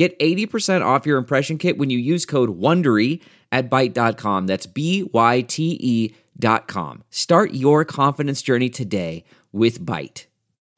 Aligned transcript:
Get 0.00 0.18
80% 0.18 0.82
off 0.82 1.04
your 1.04 1.18
impression 1.18 1.58
kit 1.58 1.76
when 1.76 1.90
you 1.90 1.98
use 1.98 2.24
code 2.24 2.58
WONDERY 2.58 3.20
at 3.52 3.68
Byte.com. 3.68 4.46
That's 4.46 4.64
B 4.64 5.02
Y 5.12 5.42
T 5.42 5.76
E 5.78 6.14
dot 6.38 6.66
com. 6.66 7.04
Start 7.10 7.52
your 7.52 7.84
confidence 7.84 8.40
journey 8.40 8.70
today 8.70 9.24
with 9.52 9.84
Byte. 9.84 10.24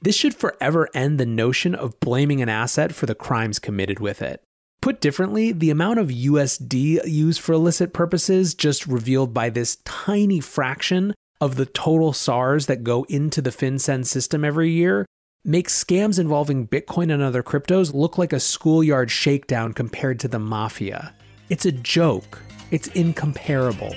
This 0.01 0.17
should 0.17 0.35
forever 0.35 0.89
end 0.93 1.21
the 1.21 1.25
notion 1.25 1.73
of 1.73 2.01
blaming 2.01 2.43
an 2.43 2.49
asset 2.49 2.93
for 2.97 3.07
the 3.07 3.15
crimes 3.15 3.61
committed 3.61 4.01
with 4.01 4.23
it. 4.23 4.43
Put 4.81 5.01
differently, 5.01 5.53
the 5.53 5.71
amount 5.71 6.01
of 6.01 6.09
USD 6.09 7.07
used 7.07 7.41
for 7.41 7.53
illicit 7.53 7.93
purposes, 7.93 8.55
just 8.55 8.89
revealed 8.89 9.33
by 9.33 9.51
this 9.51 9.77
tiny 9.85 10.41
fraction 10.41 11.15
of 11.41 11.55
the 11.55 11.67
total 11.67 12.13
SARs 12.13 12.67
that 12.67 12.83
go 12.83 13.05
into 13.05 13.41
the 13.41 13.51
FinCEN 13.51 14.05
system 14.05 14.45
every 14.45 14.73
year, 14.73 15.07
makes 15.45 15.83
scams 15.83 16.21
involving 16.21 16.69
Bitcoin 16.69 17.13
and 17.13 17.21
other 17.21 17.43
cryptos 17.43 17.93
look 17.93 18.17
like 18.17 18.33
a 18.33 18.39
schoolyard 18.39 19.11
shakedown 19.11 19.73
compared 19.73 20.21
to 20.21 20.29
the 20.29 20.39
mafia. 20.39 21.15
It's 21.49 21.67
a 21.67 21.73
joke, 21.73 22.41
it's 22.71 22.87
incomparable. 22.89 23.93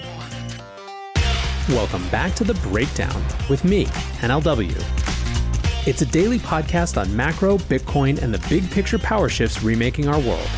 Welcome 1.70 2.08
back 2.10 2.34
to 2.36 2.44
The 2.44 2.56
Breakdown 2.56 3.24
with 3.48 3.64
me, 3.64 3.86
NLW. 4.22 4.76
It's 5.88 6.02
a 6.02 6.08
daily 6.08 6.40
podcast 6.40 7.00
on 7.00 7.16
macro, 7.16 7.60
Bitcoin, 7.60 8.24
and 8.24 8.34
the 8.34 8.44
big 8.50 8.70
picture 8.72 8.98
power 8.98 9.30
shifts 9.30 9.62
remaking 9.62 10.08
our 10.08 10.20
world. 10.20 10.50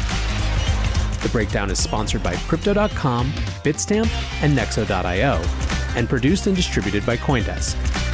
The 1.22 1.30
breakdown 1.34 1.70
is 1.70 1.84
sponsored 1.84 2.24
by 2.24 2.36
Crypto.com, 2.48 3.30
Bitstamp, 3.64 4.10
and 4.42 4.58
Nexo.io, 4.58 5.42
and 5.98 6.08
produced 6.08 6.48
and 6.48 6.56
distributed 6.56 7.06
by 7.06 7.18
Coindesk. 7.18 8.07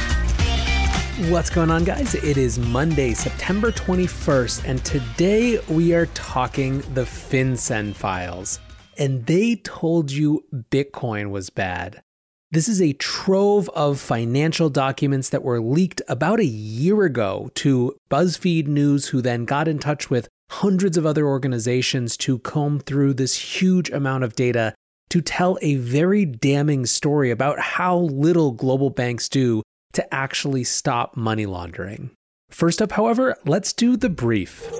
What's 1.16 1.48
going 1.48 1.70
on, 1.70 1.84
guys? 1.84 2.16
It 2.16 2.36
is 2.36 2.58
Monday, 2.58 3.14
September 3.14 3.70
21st, 3.70 4.64
and 4.68 4.84
today 4.84 5.60
we 5.68 5.94
are 5.94 6.06
talking 6.06 6.78
the 6.92 7.04
FinCEN 7.04 7.94
files. 7.94 8.58
And 8.98 9.24
they 9.24 9.54
told 9.54 10.10
you 10.10 10.44
Bitcoin 10.72 11.30
was 11.30 11.50
bad. 11.50 12.02
This 12.50 12.68
is 12.68 12.82
a 12.82 12.94
trove 12.94 13.68
of 13.76 14.00
financial 14.00 14.68
documents 14.68 15.28
that 15.28 15.44
were 15.44 15.60
leaked 15.60 16.02
about 16.08 16.40
a 16.40 16.44
year 16.44 17.04
ago 17.04 17.48
to 17.54 17.94
BuzzFeed 18.10 18.66
News, 18.66 19.06
who 19.06 19.22
then 19.22 19.44
got 19.44 19.68
in 19.68 19.78
touch 19.78 20.10
with 20.10 20.26
hundreds 20.50 20.96
of 20.96 21.06
other 21.06 21.28
organizations 21.28 22.16
to 22.16 22.40
comb 22.40 22.80
through 22.80 23.14
this 23.14 23.36
huge 23.36 23.88
amount 23.88 24.24
of 24.24 24.34
data 24.34 24.74
to 25.10 25.20
tell 25.20 25.58
a 25.62 25.76
very 25.76 26.24
damning 26.24 26.84
story 26.84 27.30
about 27.30 27.60
how 27.60 27.98
little 27.98 28.50
global 28.50 28.90
banks 28.90 29.28
do 29.28 29.62
to 29.94 30.14
actually 30.14 30.64
stop 30.64 31.16
money 31.16 31.46
laundering. 31.46 32.10
First 32.50 32.80
up, 32.80 32.92
however, 32.92 33.36
let's 33.44 33.72
do 33.72 33.96
the 33.96 34.08
brief. 34.08 34.70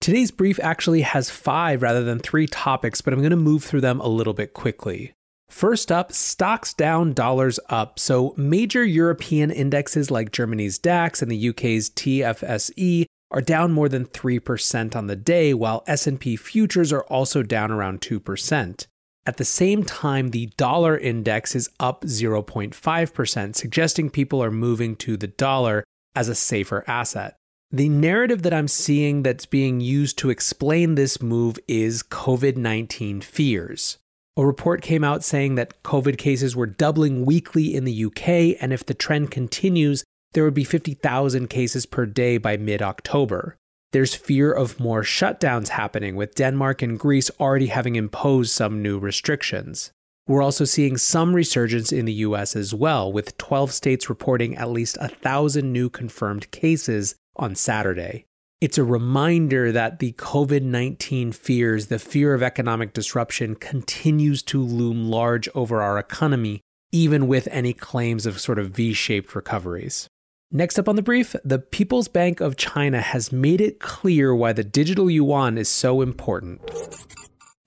Today's 0.00 0.30
brief 0.30 0.58
actually 0.62 1.02
has 1.02 1.30
five 1.30 1.80
rather 1.80 2.02
than 2.02 2.18
three 2.18 2.46
topics, 2.46 3.00
but 3.00 3.14
I'm 3.14 3.20
going 3.20 3.30
to 3.30 3.36
move 3.36 3.62
through 3.62 3.82
them 3.82 4.00
a 4.00 4.08
little 4.08 4.34
bit 4.34 4.52
quickly. 4.52 5.12
First 5.48 5.92
up, 5.92 6.12
stocks 6.12 6.74
down, 6.74 7.12
dollars 7.12 7.60
up. 7.68 7.98
So, 7.98 8.34
major 8.36 8.84
European 8.84 9.50
indexes 9.50 10.10
like 10.10 10.32
Germany's 10.32 10.78
DAX 10.78 11.22
and 11.22 11.30
the 11.30 11.48
UK's 11.50 11.90
FTSE 11.90 13.04
are 13.30 13.40
down 13.40 13.72
more 13.72 13.88
than 13.88 14.06
3% 14.06 14.96
on 14.96 15.06
the 15.06 15.16
day, 15.16 15.54
while 15.54 15.84
S&P 15.86 16.36
futures 16.36 16.92
are 16.92 17.04
also 17.04 17.42
down 17.42 17.70
around 17.70 18.00
2%. 18.00 18.86
At 19.24 19.36
the 19.36 19.44
same 19.44 19.84
time, 19.84 20.30
the 20.30 20.46
dollar 20.56 20.98
index 20.98 21.54
is 21.54 21.70
up 21.78 22.02
0.5%, 22.02 23.54
suggesting 23.54 24.10
people 24.10 24.42
are 24.42 24.50
moving 24.50 24.96
to 24.96 25.16
the 25.16 25.28
dollar 25.28 25.84
as 26.16 26.28
a 26.28 26.34
safer 26.34 26.84
asset. 26.88 27.36
The 27.70 27.88
narrative 27.88 28.42
that 28.42 28.52
I'm 28.52 28.68
seeing 28.68 29.22
that's 29.22 29.46
being 29.46 29.80
used 29.80 30.18
to 30.18 30.30
explain 30.30 30.94
this 30.94 31.22
move 31.22 31.58
is 31.68 32.02
COVID 32.02 32.56
19 32.56 33.20
fears. 33.20 33.98
A 34.36 34.44
report 34.44 34.82
came 34.82 35.04
out 35.04 35.22
saying 35.22 35.54
that 35.54 35.82
COVID 35.82 36.18
cases 36.18 36.56
were 36.56 36.66
doubling 36.66 37.24
weekly 37.24 37.74
in 37.74 37.84
the 37.84 38.04
UK, 38.04 38.58
and 38.60 38.72
if 38.72 38.84
the 38.84 38.92
trend 38.92 39.30
continues, 39.30 40.04
there 40.32 40.44
would 40.44 40.54
be 40.54 40.64
50,000 40.64 41.48
cases 41.48 41.86
per 41.86 42.06
day 42.06 42.38
by 42.38 42.56
mid 42.56 42.82
October. 42.82 43.56
There's 43.92 44.14
fear 44.14 44.50
of 44.50 44.80
more 44.80 45.02
shutdowns 45.02 45.68
happening, 45.68 46.16
with 46.16 46.34
Denmark 46.34 46.80
and 46.80 46.98
Greece 46.98 47.30
already 47.38 47.66
having 47.66 47.96
imposed 47.96 48.50
some 48.50 48.80
new 48.80 48.98
restrictions. 48.98 49.92
We're 50.26 50.42
also 50.42 50.64
seeing 50.64 50.96
some 50.96 51.34
resurgence 51.34 51.92
in 51.92 52.06
the 52.06 52.12
US 52.24 52.56
as 52.56 52.72
well, 52.72 53.12
with 53.12 53.36
12 53.36 53.70
states 53.70 54.08
reporting 54.08 54.56
at 54.56 54.70
least 54.70 54.98
1,000 54.98 55.70
new 55.70 55.90
confirmed 55.90 56.50
cases 56.50 57.16
on 57.36 57.54
Saturday. 57.54 58.24
It's 58.62 58.78
a 58.78 58.84
reminder 58.84 59.72
that 59.72 59.98
the 59.98 60.12
COVID 60.12 60.62
19 60.62 61.32
fears, 61.32 61.88
the 61.88 61.98
fear 61.98 62.32
of 62.32 62.42
economic 62.42 62.94
disruption, 62.94 63.56
continues 63.56 64.42
to 64.44 64.62
loom 64.62 65.10
large 65.10 65.50
over 65.54 65.82
our 65.82 65.98
economy, 65.98 66.62
even 66.92 67.26
with 67.26 67.46
any 67.50 67.74
claims 67.74 68.24
of 68.24 68.40
sort 68.40 68.58
of 68.58 68.70
V 68.70 68.94
shaped 68.94 69.34
recoveries. 69.34 70.08
Next 70.54 70.78
up 70.78 70.86
on 70.86 70.96
the 70.96 71.02
brief, 71.02 71.34
the 71.46 71.58
People's 71.58 72.08
Bank 72.08 72.42
of 72.42 72.58
China 72.58 73.00
has 73.00 73.32
made 73.32 73.62
it 73.62 73.80
clear 73.80 74.34
why 74.34 74.52
the 74.52 74.62
digital 74.62 75.10
yuan 75.10 75.56
is 75.56 75.70
so 75.70 76.02
important. 76.02 76.60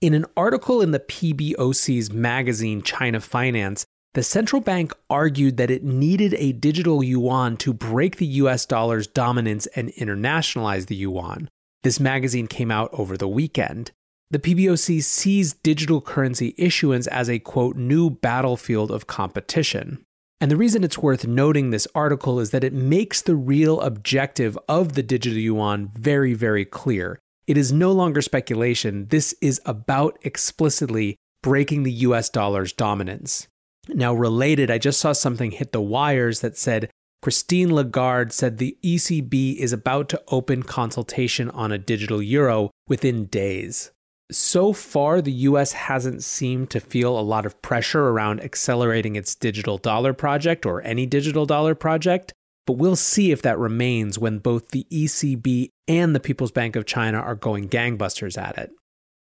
In 0.00 0.14
an 0.14 0.24
article 0.36 0.80
in 0.80 0.92
the 0.92 1.00
PBOC's 1.00 2.12
magazine 2.12 2.82
China 2.82 3.20
Finance, 3.20 3.86
the 4.14 4.22
central 4.22 4.62
bank 4.62 4.92
argued 5.10 5.56
that 5.56 5.70
it 5.70 5.82
needed 5.82 6.34
a 6.34 6.52
digital 6.52 7.02
yuan 7.02 7.56
to 7.56 7.72
break 7.72 8.18
the 8.18 8.26
US 8.26 8.64
dollar's 8.64 9.08
dominance 9.08 9.66
and 9.74 9.88
internationalize 9.98 10.86
the 10.86 10.94
yuan. 10.94 11.50
This 11.82 11.98
magazine 11.98 12.46
came 12.46 12.70
out 12.70 12.90
over 12.92 13.16
the 13.16 13.26
weekend. 13.26 13.90
The 14.30 14.38
PBOC 14.38 15.02
sees 15.02 15.54
digital 15.54 16.00
currency 16.00 16.54
issuance 16.56 17.08
as 17.08 17.28
a 17.28 17.40
quote, 17.40 17.74
new 17.74 18.10
battlefield 18.10 18.92
of 18.92 19.08
competition. 19.08 20.05
And 20.40 20.50
the 20.50 20.56
reason 20.56 20.84
it's 20.84 20.98
worth 20.98 21.26
noting 21.26 21.70
this 21.70 21.88
article 21.94 22.40
is 22.40 22.50
that 22.50 22.64
it 22.64 22.72
makes 22.72 23.22
the 23.22 23.34
real 23.34 23.80
objective 23.80 24.58
of 24.68 24.92
the 24.92 25.02
digital 25.02 25.38
yuan 25.38 25.88
very, 25.94 26.34
very 26.34 26.64
clear. 26.64 27.18
It 27.46 27.56
is 27.56 27.72
no 27.72 27.92
longer 27.92 28.20
speculation. 28.20 29.06
This 29.06 29.34
is 29.40 29.60
about 29.64 30.18
explicitly 30.22 31.16
breaking 31.42 31.84
the 31.84 31.92
US 31.92 32.28
dollar's 32.28 32.72
dominance. 32.72 33.48
Now, 33.88 34.12
related, 34.12 34.70
I 34.70 34.78
just 34.78 35.00
saw 35.00 35.12
something 35.12 35.52
hit 35.52 35.72
the 35.72 35.80
wires 35.80 36.40
that 36.40 36.58
said 36.58 36.90
Christine 37.22 37.74
Lagarde 37.74 38.32
said 38.32 38.58
the 38.58 38.76
ECB 38.84 39.56
is 39.56 39.72
about 39.72 40.08
to 40.10 40.22
open 40.28 40.62
consultation 40.62 41.50
on 41.50 41.72
a 41.72 41.78
digital 41.78 42.22
euro 42.22 42.70
within 42.88 43.26
days. 43.26 43.90
So 44.32 44.72
far, 44.72 45.22
the 45.22 45.32
US 45.32 45.72
hasn't 45.72 46.24
seemed 46.24 46.70
to 46.70 46.80
feel 46.80 47.18
a 47.18 47.20
lot 47.20 47.46
of 47.46 47.60
pressure 47.62 48.08
around 48.08 48.40
accelerating 48.40 49.14
its 49.14 49.36
digital 49.36 49.78
dollar 49.78 50.12
project 50.12 50.66
or 50.66 50.82
any 50.82 51.06
digital 51.06 51.46
dollar 51.46 51.76
project, 51.76 52.32
but 52.66 52.72
we'll 52.72 52.96
see 52.96 53.30
if 53.30 53.42
that 53.42 53.58
remains 53.58 54.18
when 54.18 54.40
both 54.40 54.70
the 54.70 54.84
ECB 54.90 55.70
and 55.86 56.14
the 56.14 56.20
People's 56.20 56.50
Bank 56.50 56.74
of 56.74 56.86
China 56.86 57.18
are 57.18 57.36
going 57.36 57.68
gangbusters 57.68 58.36
at 58.36 58.58
it. 58.58 58.72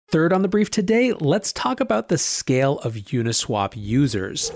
Third 0.09 0.33
on 0.33 0.43
the 0.43 0.47
brief 0.47 0.69
today, 0.69 1.13
let's 1.13 1.51
talk 1.51 1.79
about 1.79 2.09
the 2.09 2.17
scale 2.19 2.77
of 2.79 2.93
Uniswap 2.93 3.73
users. 3.75 4.51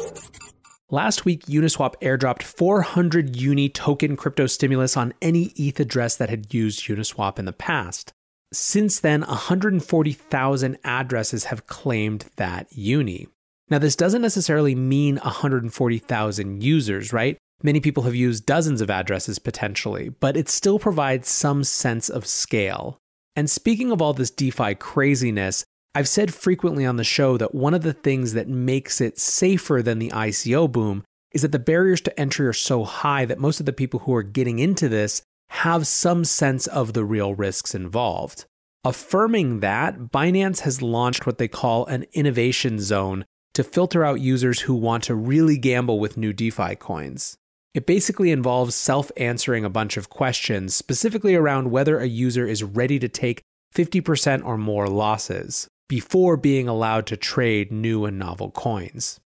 Last 0.91 1.25
week, 1.25 1.45
Uniswap 1.47 1.95
airdropped 2.03 2.43
400 2.43 3.35
Uni 3.35 3.69
token 3.69 4.15
crypto 4.15 4.45
stimulus 4.45 4.95
on 4.95 5.13
any 5.23 5.45
ETH 5.55 5.79
address 5.79 6.15
that 6.17 6.29
had 6.29 6.53
used 6.53 6.87
Uniswap 6.87 7.39
in 7.39 7.45
the 7.45 7.53
past. 7.53 8.13
Since 8.53 8.99
then, 8.99 9.21
140,000 9.21 10.77
addresses 10.83 11.45
have 11.45 11.67
claimed 11.67 12.25
that 12.35 12.67
uni. 12.71 13.27
Now, 13.69 13.79
this 13.79 13.95
doesn't 13.95 14.21
necessarily 14.21 14.75
mean 14.75 15.15
140,000 15.17 16.63
users, 16.63 17.11
right? 17.11 17.37
Many 17.63 17.79
people 17.79 18.03
have 18.03 18.15
used 18.15 18.45
dozens 18.45 18.81
of 18.81 18.89
addresses 18.89 19.39
potentially, 19.39 20.09
but 20.09 20.37
it 20.37 20.49
still 20.49 20.77
provides 20.77 21.27
some 21.27 21.63
sense 21.63 22.09
of 22.09 22.27
scale. 22.27 22.97
And 23.35 23.49
speaking 23.49 23.91
of 23.91 24.01
all 24.01 24.13
this 24.13 24.29
DeFi 24.29 24.75
craziness, 24.75 25.65
I've 25.95 26.07
said 26.07 26.33
frequently 26.33 26.85
on 26.85 26.97
the 26.97 27.03
show 27.03 27.37
that 27.37 27.55
one 27.55 27.73
of 27.73 27.81
the 27.81 27.93
things 27.93 28.33
that 28.33 28.47
makes 28.47 29.01
it 29.01 29.17
safer 29.17 29.81
than 29.81 29.99
the 29.99 30.11
ICO 30.11 30.71
boom 30.71 31.03
is 31.33 31.41
that 31.41 31.51
the 31.51 31.59
barriers 31.59 32.01
to 32.01 32.19
entry 32.19 32.45
are 32.45 32.53
so 32.53 32.83
high 32.83 33.25
that 33.25 33.39
most 33.39 33.59
of 33.59 33.65
the 33.65 33.73
people 33.73 34.01
who 34.01 34.13
are 34.13 34.23
getting 34.23 34.59
into 34.59 34.87
this 34.87 35.21
have 35.55 35.87
some 35.87 36.25
sense 36.25 36.67
of 36.67 36.93
the 36.93 37.05
real 37.05 37.33
risks 37.33 37.73
involved. 37.73 38.45
Affirming 38.83 39.61
that, 39.61 39.97
Binance 40.11 40.59
has 40.59 40.81
launched 40.81 41.25
what 41.25 41.37
they 41.37 41.47
call 41.47 41.85
an 41.85 42.05
innovation 42.13 42.79
zone 42.79 43.25
to 43.53 43.63
filter 43.63 44.03
out 44.03 44.19
users 44.19 44.61
who 44.61 44.75
want 44.75 45.05
to 45.05 45.15
really 45.15 45.57
gamble 45.57 45.97
with 45.99 46.17
new 46.17 46.33
DeFi 46.33 46.75
coins. 46.75 47.37
It 47.73 47.85
basically 47.85 48.31
involves 48.31 48.75
self 48.75 49.11
answering 49.17 49.65
a 49.65 49.69
bunch 49.69 49.97
of 49.97 50.09
questions, 50.09 50.75
specifically 50.75 51.35
around 51.35 51.71
whether 51.71 51.99
a 51.99 52.05
user 52.05 52.45
is 52.45 52.63
ready 52.63 52.99
to 52.99 53.09
take 53.09 53.41
50% 53.73 54.45
or 54.45 54.57
more 54.57 54.87
losses 54.87 55.67
before 55.87 56.37
being 56.37 56.67
allowed 56.67 57.05
to 57.07 57.17
trade 57.17 57.71
new 57.71 58.05
and 58.05 58.19
novel 58.19 58.51
coins. 58.51 59.19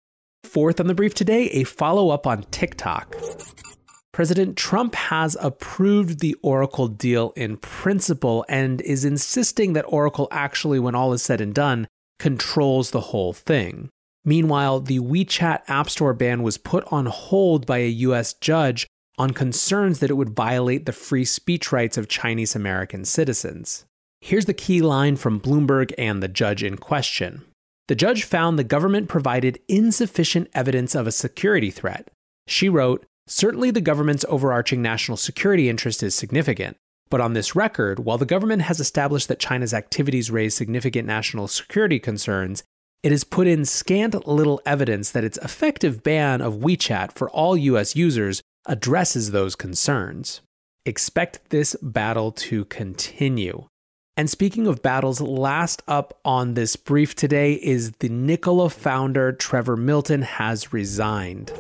Fourth 0.44 0.80
on 0.80 0.88
the 0.88 0.94
brief 0.94 1.14
today, 1.14 1.48
a 1.50 1.64
follow 1.64 2.10
up 2.10 2.28
on 2.28 2.44
TikTok. 2.52 3.16
President 4.18 4.58
Trump 4.58 4.96
has 4.96 5.38
approved 5.40 6.22
the 6.22 6.36
Oracle 6.42 6.88
deal 6.88 7.34
in 7.36 7.56
principle 7.56 8.44
and 8.50 8.82
is 8.82 9.06
insisting 9.06 9.74
that 9.74 9.86
Oracle 9.88 10.28
actually, 10.32 10.80
when 10.80 10.96
all 10.96 11.14
is 11.14 11.22
said 11.22 11.40
and 11.40 11.54
done, 11.54 11.88
controls 12.18 12.90
the 12.90 13.12
whole 13.12 13.32
thing. 13.32 13.90
Meanwhile, 14.26 14.80
the 14.80 14.98
WeChat 14.98 15.62
App 15.68 15.88
Store 15.92 16.16
ban 16.16 16.42
was 16.42 16.58
put 16.58 16.84
on 16.92 17.06
hold 17.06 17.68
by 17.68 17.78
a 17.78 17.90
US 17.90 18.34
judge 18.34 18.88
on 19.20 19.34
concerns 19.34 20.00
that 20.00 20.10
it 20.10 20.16
would 20.16 20.36
violate 20.36 20.88
the 20.88 20.94
free 20.94 21.24
speech 21.24 21.72
rights 21.72 21.96
of 21.96 22.08
Chinese 22.08 22.56
American 22.56 23.06
citizens. 23.06 23.86
Here's 24.22 24.46
the 24.46 24.54
key 24.56 24.82
line 24.82 25.18
from 25.18 25.40
Bloomberg 25.40 25.94
and 25.96 26.24
the 26.24 26.28
judge 26.28 26.64
in 26.64 26.78
question. 26.78 27.44
The 27.88 27.94
judge 27.94 28.24
found 28.24 28.58
the 28.58 28.64
government 28.64 29.10
provided 29.10 29.60
insufficient 29.68 30.50
evidence 30.56 30.96
of 30.96 31.06
a 31.06 31.12
security 31.12 31.70
threat. 31.70 32.10
She 32.48 32.68
wrote, 32.68 33.06
Certainly, 33.28 33.72
the 33.72 33.82
government's 33.82 34.26
overarching 34.30 34.82
national 34.82 35.18
security 35.18 35.70
interest 35.70 36.02
is 36.02 36.16
significant. 36.16 36.78
But 37.10 37.22
on 37.22 37.34
this 37.34 37.56
record, 37.56 38.00
while 38.00 38.18
the 38.18 38.26
government 38.26 38.64
has 38.64 38.80
established 38.80 39.28
that 39.28 39.40
China's 39.40 39.74
activities 39.74 40.32
raise 40.32 40.56
significant 40.56 41.08
national 41.08 41.48
security 41.48 42.00
concerns, 42.00 42.64
it 43.04 43.12
has 43.12 43.24
put 43.24 43.48
in 43.48 43.66
scant 43.66 44.28
little 44.28 44.62
evidence 44.66 45.12
that 45.12 45.24
its 45.24 45.38
effective 45.40 46.04
ban 46.04 46.42
of 46.42 46.56
WeChat 46.56 47.14
for 47.14 47.30
all 47.30 47.56
US 47.56 47.96
users 47.96 48.42
addresses 48.66 49.32
those 49.32 49.56
concerns. 49.56 50.42
Expect 50.86 51.50
this 51.50 51.76
battle 51.82 52.32
to 52.32 52.66
continue. 52.66 53.68
And 54.18 54.30
speaking 54.30 54.66
of 54.66 54.82
battles, 54.82 55.22
last 55.22 55.84
up 55.88 56.20
on 56.26 56.56
this 56.56 56.76
brief 56.76 57.14
today 57.14 57.54
is 57.54 57.92
the 58.00 58.10
Nikola 58.10 58.70
founder, 58.70 59.32
Trevor 59.32 59.78
Milton, 59.78 60.24
has 60.24 60.74
resigned. 60.74 61.52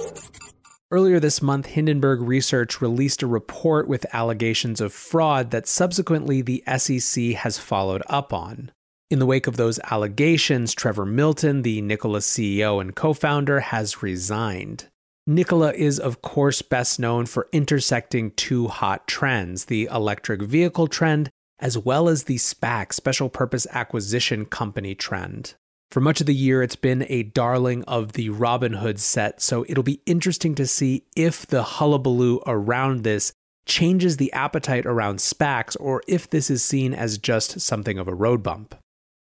Earlier 0.89 1.19
this 1.19 1.41
month, 1.41 1.65
Hindenburg 1.65 2.21
Research 2.21 2.79
released 2.79 3.21
a 3.21 3.27
report 3.27 3.89
with 3.89 4.05
allegations 4.13 4.79
of 4.79 4.93
fraud 4.93 5.51
that 5.51 5.67
subsequently 5.67 6.41
the 6.41 6.63
SEC 6.77 7.33
has 7.33 7.57
followed 7.57 8.03
up 8.07 8.31
on. 8.31 8.71
In 9.09 9.19
the 9.19 9.25
wake 9.25 9.47
of 9.47 9.57
those 9.57 9.81
allegations, 9.91 10.73
Trevor 10.73 11.05
Milton, 11.05 11.63
the 11.63 11.81
Nikola 11.81 12.19
CEO 12.19 12.79
and 12.79 12.95
co 12.95 13.13
founder, 13.13 13.59
has 13.59 14.01
resigned. 14.01 14.85
Nikola 15.25 15.73
is, 15.73 15.99
of 15.99 16.21
course, 16.21 16.61
best 16.61 17.01
known 17.01 17.25
for 17.25 17.49
intersecting 17.51 18.31
two 18.31 18.69
hot 18.69 19.07
trends 19.07 19.65
the 19.65 19.89
electric 19.91 20.41
vehicle 20.41 20.87
trend, 20.87 21.29
as 21.59 21.77
well 21.77 22.07
as 22.07 22.23
the 22.23 22.37
SPAC, 22.37 22.93
Special 22.93 23.27
Purpose 23.27 23.67
Acquisition 23.71 24.45
Company 24.45 24.95
trend. 24.95 25.55
For 25.89 26.01
much 26.01 26.19
of 26.19 26.27
the 26.27 26.35
year, 26.35 26.61
it's 26.61 26.75
been 26.75 27.05
a 27.07 27.23
darling 27.23 27.83
of 27.85 28.13
the 28.13 28.29
Robinhood 28.29 28.99
set, 28.99 29.41
so 29.41 29.65
it'll 29.69 29.83
be 29.83 30.01
interesting 30.05 30.53
to 30.55 30.67
see 30.67 31.05
if 31.15 31.47
the 31.47 31.63
hullabaloo 31.63 32.41
around 32.45 33.03
this 33.03 33.31
changes 33.65 34.17
the 34.17 34.31
appetite 34.33 34.85
around 34.85 35.19
SPACs 35.19 35.77
or 35.79 36.01
if 36.07 36.29
this 36.29 36.49
is 36.49 36.63
seen 36.63 36.93
as 36.93 37.17
just 37.17 37.61
something 37.61 37.97
of 37.97 38.07
a 38.07 38.13
road 38.13 38.43
bump. 38.43 38.75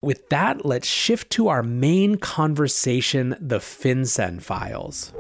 With 0.02 0.30
that, 0.30 0.66
let's 0.66 0.88
shift 0.88 1.32
to 1.32 1.48
our 1.48 1.64
main 1.64 2.18
conversation 2.18 3.36
the 3.40 3.60
FinCEN 3.60 4.42
files. 4.42 5.14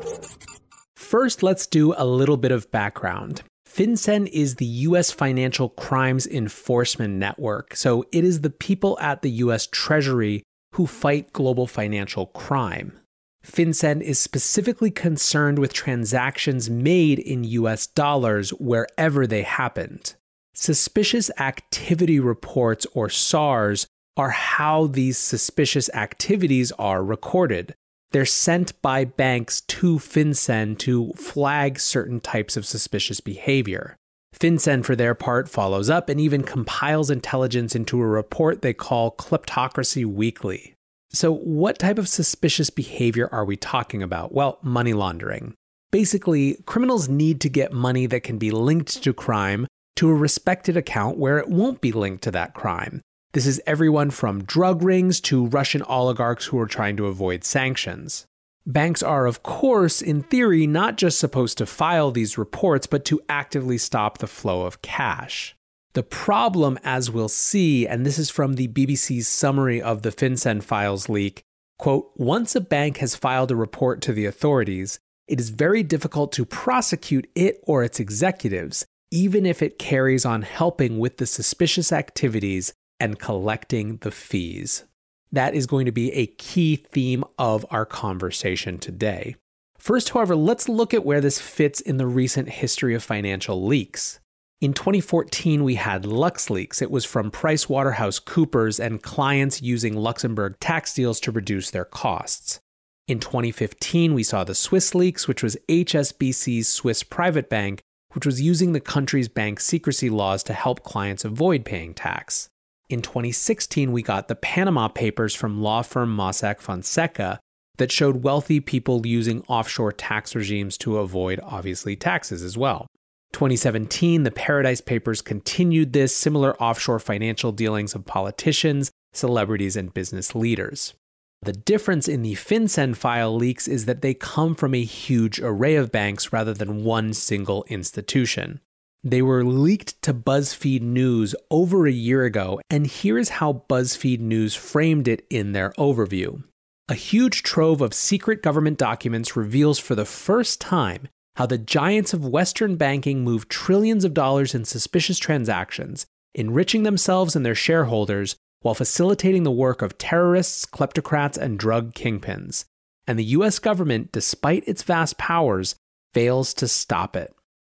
First, 0.95 1.41
let's 1.41 1.65
do 1.65 1.93
a 1.97 2.05
little 2.05 2.37
bit 2.37 2.51
of 2.51 2.69
background. 2.69 3.43
FinCEN 3.67 4.27
is 4.27 4.55
the 4.55 4.65
US 4.65 5.09
Financial 5.09 5.69
Crimes 5.69 6.27
Enforcement 6.27 7.15
Network, 7.15 7.75
so 7.75 8.05
it 8.11 8.23
is 8.23 8.41
the 8.41 8.49
people 8.49 8.99
at 8.99 9.21
the 9.21 9.31
US 9.31 9.67
Treasury 9.71 10.43
who 10.73 10.87
fight 10.87 11.33
global 11.33 11.67
financial 11.67 12.27
crime. 12.27 12.99
FinCEN 13.45 14.01
is 14.01 14.19
specifically 14.19 14.89
concerned 14.89 15.59
with 15.59 15.73
transactions 15.73 16.69
made 16.69 17.19
in 17.19 17.43
US 17.43 17.87
dollars 17.87 18.51
wherever 18.51 19.27
they 19.27 19.43
happened. 19.43 20.15
Suspicious 20.53 21.29
Activity 21.39 22.19
Reports, 22.19 22.85
or 22.93 23.09
SARs, 23.09 23.87
are 24.15 24.29
how 24.29 24.87
these 24.87 25.17
suspicious 25.17 25.89
activities 25.93 26.71
are 26.73 27.03
recorded. 27.03 27.73
They're 28.11 28.25
sent 28.25 28.79
by 28.81 29.05
banks 29.05 29.61
to 29.61 29.97
FinCEN 29.97 30.77
to 30.79 31.11
flag 31.13 31.79
certain 31.79 32.19
types 32.19 32.55
of 32.55 32.65
suspicious 32.65 33.19
behavior. 33.19 33.97
FinCEN, 34.33 34.83
for 34.83 34.95
their 34.95 35.15
part, 35.15 35.47
follows 35.47 35.89
up 35.89 36.09
and 36.09 36.19
even 36.19 36.43
compiles 36.43 37.09
intelligence 37.09 37.75
into 37.75 38.01
a 38.01 38.07
report 38.07 38.61
they 38.61 38.73
call 38.73 39.11
Kleptocracy 39.11 40.05
Weekly. 40.05 40.75
So, 41.11 41.31
what 41.31 41.77
type 41.77 41.99
of 41.99 42.07
suspicious 42.07 42.69
behavior 42.71 43.29
are 43.31 43.45
we 43.45 43.55
talking 43.55 44.01
about? 44.01 44.33
Well, 44.33 44.57
money 44.63 44.93
laundering. 44.93 45.53
Basically, 45.91 46.57
criminals 46.65 47.07
need 47.07 47.39
to 47.41 47.49
get 47.49 47.71
money 47.71 48.07
that 48.07 48.23
can 48.23 48.39
be 48.39 48.49
linked 48.49 49.03
to 49.03 49.13
crime 49.13 49.67
to 49.95 50.09
a 50.09 50.15
respected 50.15 50.75
account 50.75 51.17
where 51.17 51.37
it 51.37 51.49
won't 51.49 51.81
be 51.81 51.91
linked 51.91 52.23
to 52.23 52.31
that 52.31 52.55
crime. 52.55 52.99
This 53.33 53.45
is 53.45 53.61
everyone 53.67 54.09
from 54.09 54.43
drug 54.43 54.81
rings 54.81 55.21
to 55.21 55.45
Russian 55.45 55.83
oligarchs 55.83 56.47
who 56.47 56.59
are 56.59 56.67
trying 56.67 56.97
to 56.97 57.07
avoid 57.07 57.43
sanctions. 57.43 58.25
Banks 58.65 59.03
are, 59.03 59.25
of 59.25 59.43
course, 59.43 60.01
in 60.01 60.23
theory, 60.23 60.65
not 60.65 60.95
just 60.97 61.19
supposed 61.19 61.57
to 61.57 61.65
file 61.65 62.11
these 62.11 62.37
reports, 62.37 62.87
but 62.87 63.03
to 63.05 63.21
actively 63.27 63.77
stop 63.77 64.17
the 64.17 64.27
flow 64.27 64.61
of 64.61 64.81
cash. 64.81 65.55
The 65.93 66.03
problem, 66.03 66.79
as 66.83 67.11
we'll 67.11 67.29
see, 67.29 67.85
and 67.85 68.05
this 68.05 68.17
is 68.17 68.29
from 68.29 68.53
the 68.53 68.69
BBC's 68.69 69.27
summary 69.27 69.81
of 69.81 70.01
the 70.01 70.11
FinCEN 70.11 70.63
files 70.63 71.09
leak, 71.09 71.43
quote, 71.77 72.11
once 72.15 72.55
a 72.55 72.61
bank 72.61 72.97
has 72.97 73.15
filed 73.15 73.51
a 73.51 73.55
report 73.55 74.01
to 74.03 74.13
the 74.13 74.25
authorities, 74.25 74.97
it 75.27 75.39
is 75.39 75.49
very 75.49 75.83
difficult 75.83 76.31
to 76.31 76.45
prosecute 76.45 77.29
it 77.35 77.59
or 77.63 77.83
its 77.83 77.99
executives, 77.99 78.85
even 79.11 79.45
if 79.45 79.61
it 79.61 79.77
carries 79.77 80.25
on 80.25 80.41
helping 80.41 80.99
with 80.99 81.17
the 81.17 81.25
suspicious 81.25 81.91
activities 81.91 82.73
and 82.99 83.19
collecting 83.19 83.97
the 83.97 84.11
fees. 84.11 84.85
That 85.33 85.55
is 85.55 85.65
going 85.65 85.87
to 85.87 85.91
be 85.91 86.13
a 86.13 86.27
key 86.27 86.75
theme 86.75 87.23
of 87.39 87.65
our 87.71 87.87
conversation 87.87 88.77
today. 88.77 89.35
First, 89.79 90.09
however, 90.09 90.35
let's 90.35 90.69
look 90.69 90.93
at 90.93 91.03
where 91.03 91.21
this 91.21 91.41
fits 91.41 91.81
in 91.81 91.97
the 91.97 92.05
recent 92.05 92.49
history 92.49 92.93
of 92.93 93.03
financial 93.03 93.65
leaks. 93.65 94.19
In 94.61 94.73
2014, 94.73 95.63
we 95.63 95.73
had 95.75 96.03
LuxLeaks. 96.03 96.83
It 96.83 96.91
was 96.91 97.03
from 97.03 97.31
PricewaterhouseCoopers 97.31 98.79
and 98.79 99.01
clients 99.01 99.59
using 99.59 99.97
Luxembourg 99.97 100.55
tax 100.59 100.93
deals 100.93 101.19
to 101.21 101.31
reduce 101.31 101.71
their 101.71 101.83
costs. 101.83 102.59
In 103.07 103.19
2015, 103.19 104.13
we 104.13 104.21
saw 104.21 104.43
the 104.43 104.53
Swiss 104.53 104.93
leaks, 104.93 105.27
which 105.27 105.41
was 105.41 105.57
HSBC's 105.67 106.67
Swiss 106.67 107.01
private 107.01 107.49
bank, 107.49 107.81
which 108.11 108.27
was 108.27 108.39
using 108.39 108.73
the 108.73 108.79
country's 108.79 109.29
bank 109.29 109.59
secrecy 109.59 110.11
laws 110.11 110.43
to 110.43 110.53
help 110.53 110.83
clients 110.83 111.25
avoid 111.25 111.65
paying 111.65 111.95
tax. 111.95 112.49
In 112.93 113.01
2016, 113.01 113.91
we 113.91 114.03
got 114.03 114.27
the 114.27 114.35
Panama 114.35 114.87
Papers 114.87 115.33
from 115.33 115.63
law 115.63 115.81
firm 115.81 116.15
Mossack 116.15 116.61
Fonseca 116.61 117.39
that 117.79 117.91
showed 117.91 118.17
wealthy 118.17 118.59
people 118.59 119.07
using 119.07 119.43
offshore 119.47 119.91
tax 119.91 120.35
regimes 120.35 120.77
to 120.77 120.99
avoid, 120.99 121.39
obviously, 121.41 121.95
taxes 121.95 122.43
as 122.43 122.55
well. 122.55 122.85
2017, 123.31 124.21
the 124.21 124.29
Paradise 124.29 124.79
Papers 124.79 125.23
continued 125.23 125.93
this 125.93 126.15
similar 126.15 126.55
offshore 126.61 126.99
financial 126.99 127.51
dealings 127.51 127.95
of 127.95 128.05
politicians, 128.05 128.91
celebrities, 129.11 129.75
and 129.75 129.91
business 129.95 130.35
leaders. 130.35 130.93
The 131.41 131.53
difference 131.53 132.07
in 132.07 132.21
the 132.21 132.35
FinCEN 132.35 132.95
file 132.95 133.35
leaks 133.35 133.67
is 133.67 133.85
that 133.85 134.03
they 134.03 134.13
come 134.13 134.53
from 134.53 134.75
a 134.75 134.83
huge 134.83 135.39
array 135.39 135.77
of 135.77 135.91
banks 135.91 136.31
rather 136.31 136.53
than 136.53 136.83
one 136.83 137.15
single 137.15 137.65
institution. 137.69 138.59
They 139.05 139.21
were 139.21 139.43
leaked 139.43 140.01
to 140.03 140.13
BuzzFeed 140.13 140.81
News 140.81 141.35
over 141.51 141.85
a 141.85 141.91
year 141.91 142.23
ago, 142.23 142.61
and 142.69 142.87
here 142.87 143.17
is 143.17 143.29
how 143.29 143.63
BuzzFeed 143.67 144.21
News 144.21 144.55
framed 144.55 145.09
it 145.09 145.25
in 145.29 145.51
their 145.51 145.71
overview. 145.71 146.43
A 146.87 146.95
huge 146.95 147.43
trove 147.43 147.81
of 147.81 147.93
secret 147.93 148.41
government 148.41 148.77
documents 148.77 149.35
reveals 149.35 149.77
for 149.77 149.95
the 149.95 150.05
first 150.05 150.61
time 150.61 151.09
how 151.35 151.45
the 151.45 151.57
giants 151.57 152.13
of 152.13 152.25
Western 152.25 152.77
banking 152.77 153.25
move 153.25 153.49
trillions 153.49 154.05
of 154.05 154.13
dollars 154.13 154.55
in 154.55 154.63
suspicious 154.63 155.17
transactions, 155.17 156.05
enriching 156.33 156.83
themselves 156.83 157.35
and 157.35 157.45
their 157.45 157.55
shareholders 157.55 158.37
while 158.61 158.75
facilitating 158.75 159.43
the 159.43 159.51
work 159.51 159.81
of 159.81 159.97
terrorists, 159.97 160.65
kleptocrats, 160.65 161.37
and 161.37 161.59
drug 161.59 161.93
kingpins. 161.93 162.63
And 163.05 163.19
the 163.19 163.25
US 163.25 163.59
government, 163.59 164.13
despite 164.13 164.65
its 164.65 164.83
vast 164.83 165.17
powers, 165.17 165.75
fails 166.13 166.53
to 166.53 166.69
stop 166.69 167.17
it. 167.17 167.33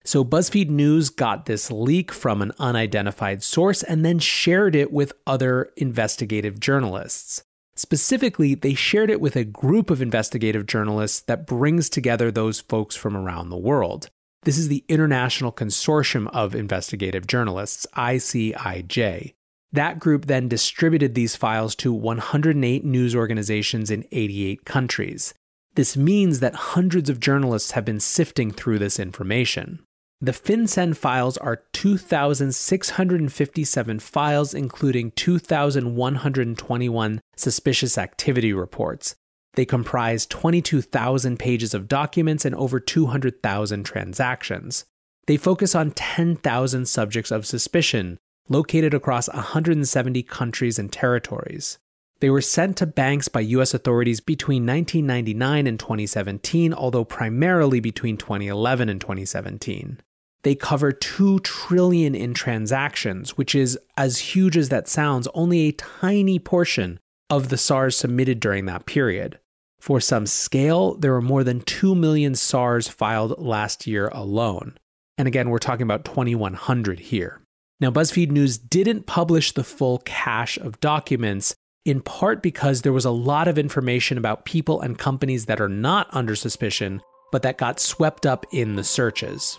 So 0.07 0.25
BuzzFeed 0.25 0.71
News 0.71 1.11
got 1.11 1.47
this 1.47 1.69
leak 1.69 2.13
from 2.13 2.41
an 2.41 2.53
unidentified 2.61 3.43
source 3.43 3.83
and 3.83 4.05
then 4.05 4.21
shared 4.21 4.77
it 4.77 4.93
with 4.93 5.13
other 5.27 5.73
investigative 5.77 6.61
journalists. 6.61 7.43
Specifically, 7.75 8.55
they 8.55 8.73
shared 8.73 9.11
it 9.11 9.21
with 9.21 9.35
a 9.35 9.45
group 9.45 9.91
of 9.91 10.01
investigative 10.01 10.65
journalists 10.65 11.23
that 11.23 11.45
brings 11.45 11.91
together 11.91 12.31
those 12.31 12.61
folks 12.61 12.95
from 12.95 13.17
around 13.17 13.51
the 13.51 13.59
world. 13.59 14.09
This 14.45 14.59
is 14.59 14.69
the 14.69 14.85
International 14.89 15.51
Consortium 15.51 16.29
of 16.29 16.55
Investigative 16.55 17.27
Journalists, 17.27 17.85
ICIJ. 17.97 19.35
That 19.73 19.99
group 19.99 20.27
then 20.27 20.47
distributed 20.47 21.17
these 21.17 21.35
files 21.35 21.75
to 21.77 21.93
108 21.93 22.85
news 22.85 23.17
organizations 23.17 23.91
in 23.91 24.07
88 24.13 24.65
countries. 24.65 25.35
This 25.75 25.97
means 25.97 26.39
that 26.39 26.55
hundreds 26.55 27.11
of 27.11 27.19
journalists 27.19 27.73
have 27.73 27.85
been 27.85 28.01
sifting 28.01 28.53
through 28.53 28.79
this 28.79 29.01
information. 29.01 29.81
The 30.19 30.33
FinCEN 30.33 30.97
files 30.97 31.37
are 31.37 31.65
2,657 31.75 33.99
files, 33.99 34.55
including 34.55 35.11
2,121 35.11 37.21
suspicious 37.37 37.99
activity 37.99 38.55
reports. 38.55 39.15
They 39.57 39.67
comprise 39.67 40.25
22,000 40.25 41.39
pages 41.39 41.75
of 41.75 41.87
documents 41.87 42.47
and 42.47 42.55
over 42.55 42.81
200,000 42.81 43.85
transactions. 43.85 44.87
They 45.27 45.37
focus 45.37 45.75
on 45.75 45.91
10,000 45.91 46.89
subjects 46.89 47.31
of 47.31 47.47
suspicion, 47.47 48.17
located 48.49 48.95
across 48.95 49.29
170 49.29 50.23
countries 50.23 50.79
and 50.79 50.91
territories. 50.91 51.77
They 52.21 52.31
were 52.31 52.41
sent 52.41 52.79
to 52.79 52.87
banks 52.87 53.29
by 53.29 53.41
US 53.41 53.75
authorities 53.75 54.21
between 54.21 54.65
1999 54.65 55.67
and 55.67 55.79
2017, 55.79 56.73
although 56.73 57.05
primarily 57.05 57.81
between 57.81 58.17
2011 58.17 58.89
and 58.89 58.99
2017 58.99 60.01
they 60.47 60.55
cover 60.55 60.93
2 60.93 61.41
trillion 61.41 62.15
in 62.15 62.33
transactions, 62.33 63.37
which 63.37 63.53
is 63.53 63.76
as 63.97 64.19
huge 64.19 64.57
as 64.57 64.69
that 64.69 64.87
sounds, 64.87 65.26
only 65.35 65.62
a 65.62 65.73
tiny 65.73 66.38
portion 66.38 67.00
of 67.29 67.49
the 67.49 67.57
SARs 67.57 67.97
submitted 67.97 68.38
during 68.38 68.67
that 68.67 68.87
period. 68.87 69.41
For 69.81 70.00
some 70.00 70.25
scale, 70.25 70.95
there 70.95 71.11
were 71.11 71.21
more 71.21 71.43
than 71.43 71.62
2 71.62 71.97
million 71.97 72.37
SARs 72.37 72.87
filed 72.87 73.41
last 73.41 73.88
year 73.88 74.07
alone. 74.11 74.79
And 75.19 75.26
again, 75.26 75.50
we're 75.50 75.59
talking 75.59 75.83
about 75.83 76.05
2100 76.05 77.00
here. 77.00 77.41
Now, 77.81 77.91
BuzzFeed 77.91 78.31
News 78.31 78.57
didn't 78.57 79.09
publish 79.09 79.50
the 79.50 79.65
full 79.65 79.99
cache 80.05 80.59
of 80.59 80.79
documents, 80.79 81.57
in 81.85 82.03
part 82.03 82.41
because 82.41 82.83
there 82.83 82.93
was 82.93 83.05
a 83.05 83.11
lot 83.11 83.49
of 83.49 83.59
information 83.59 84.17
about 84.17 84.45
people 84.45 84.81
and 84.81 84.97
companies 84.97 85.47
that 85.47 85.61
are 85.61 85.69
not 85.69 86.07
under 86.12 86.37
suspicion, 86.37 87.03
but 87.33 87.43
that 87.43 87.59
got 87.59 87.81
swept 87.81 88.25
up 88.25 88.47
in 88.53 88.76
the 88.76 88.85
searches. 88.85 89.59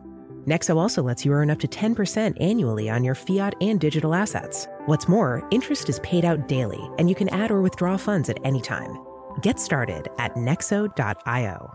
Nexo 0.47 0.77
also 0.77 1.03
lets 1.03 1.23
you 1.23 1.33
earn 1.33 1.51
up 1.51 1.59
to 1.59 1.67
10% 1.67 2.35
annually 2.41 2.89
on 2.89 3.03
your 3.03 3.15
fiat 3.15 3.53
and 3.61 3.79
digital 3.79 4.15
assets. 4.15 4.67
What's 4.85 5.07
more, 5.07 5.47
interest 5.51 5.87
is 5.87 5.99
paid 5.99 6.25
out 6.25 6.47
daily, 6.47 6.81
and 6.97 7.07
you 7.07 7.15
can 7.15 7.29
add 7.29 7.51
or 7.51 7.61
withdraw 7.61 7.95
funds 7.97 8.29
at 8.29 8.39
any 8.43 8.61
time. 8.61 8.97
Get 9.41 9.59
started 9.59 10.09
at 10.17 10.35
nexo.io. 10.35 11.71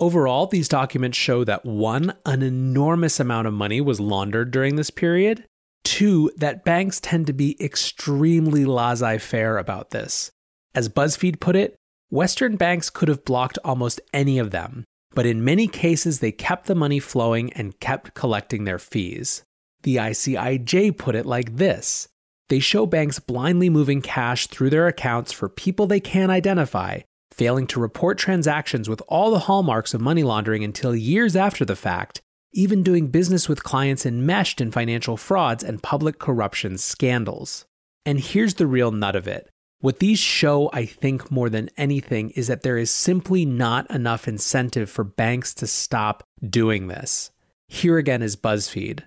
Overall, 0.00 0.46
these 0.46 0.66
documents 0.66 1.16
show 1.16 1.44
that 1.44 1.64
one, 1.64 2.14
an 2.26 2.42
enormous 2.42 3.20
amount 3.20 3.46
of 3.46 3.54
money 3.54 3.80
was 3.80 4.00
laundered 4.00 4.50
during 4.50 4.74
this 4.74 4.90
period. 4.90 5.44
Two, 5.84 6.32
that 6.38 6.64
banks 6.64 6.98
tend 6.98 7.28
to 7.28 7.32
be 7.32 7.62
extremely 7.62 8.64
laissez 8.64 9.18
faire 9.18 9.58
about 9.58 9.90
this. 9.90 10.32
As 10.74 10.88
BuzzFeed 10.88 11.38
put 11.38 11.54
it, 11.54 11.76
Western 12.12 12.56
banks 12.56 12.90
could 12.90 13.08
have 13.08 13.24
blocked 13.24 13.58
almost 13.64 13.98
any 14.12 14.38
of 14.38 14.50
them, 14.50 14.84
but 15.14 15.24
in 15.24 15.42
many 15.42 15.66
cases 15.66 16.20
they 16.20 16.30
kept 16.30 16.66
the 16.66 16.74
money 16.74 17.00
flowing 17.00 17.50
and 17.54 17.80
kept 17.80 18.12
collecting 18.12 18.64
their 18.64 18.78
fees. 18.78 19.44
The 19.82 19.96
ICIJ 19.96 20.98
put 20.98 21.14
it 21.14 21.24
like 21.24 21.56
this 21.56 22.08
They 22.50 22.58
show 22.58 22.84
banks 22.84 23.18
blindly 23.18 23.70
moving 23.70 24.02
cash 24.02 24.48
through 24.48 24.68
their 24.68 24.88
accounts 24.88 25.32
for 25.32 25.48
people 25.48 25.86
they 25.86 26.00
can't 26.00 26.30
identify, 26.30 27.00
failing 27.30 27.66
to 27.68 27.80
report 27.80 28.18
transactions 28.18 28.90
with 28.90 29.00
all 29.08 29.30
the 29.30 29.46
hallmarks 29.48 29.94
of 29.94 30.02
money 30.02 30.22
laundering 30.22 30.62
until 30.62 30.94
years 30.94 31.34
after 31.34 31.64
the 31.64 31.76
fact, 31.76 32.20
even 32.52 32.82
doing 32.82 33.06
business 33.06 33.48
with 33.48 33.64
clients 33.64 34.04
enmeshed 34.04 34.60
in 34.60 34.70
financial 34.70 35.16
frauds 35.16 35.64
and 35.64 35.82
public 35.82 36.18
corruption 36.18 36.76
scandals. 36.76 37.64
And 38.04 38.20
here's 38.20 38.56
the 38.56 38.66
real 38.66 38.90
nut 38.90 39.16
of 39.16 39.26
it 39.26 39.48
what 39.82 39.98
these 39.98 40.20
show, 40.20 40.70
I 40.72 40.86
think, 40.86 41.30
more 41.30 41.50
than 41.50 41.68
anything, 41.76 42.30
is 42.30 42.46
that 42.46 42.62
there 42.62 42.78
is 42.78 42.90
simply 42.90 43.44
not 43.44 43.90
enough 43.90 44.28
incentive 44.28 44.88
for 44.88 45.02
banks 45.02 45.52
to 45.54 45.66
stop 45.66 46.22
doing 46.48 46.86
this. 46.86 47.32
Here 47.66 47.98
again 47.98 48.22
is 48.22 48.36
BuzzFeed. 48.36 49.00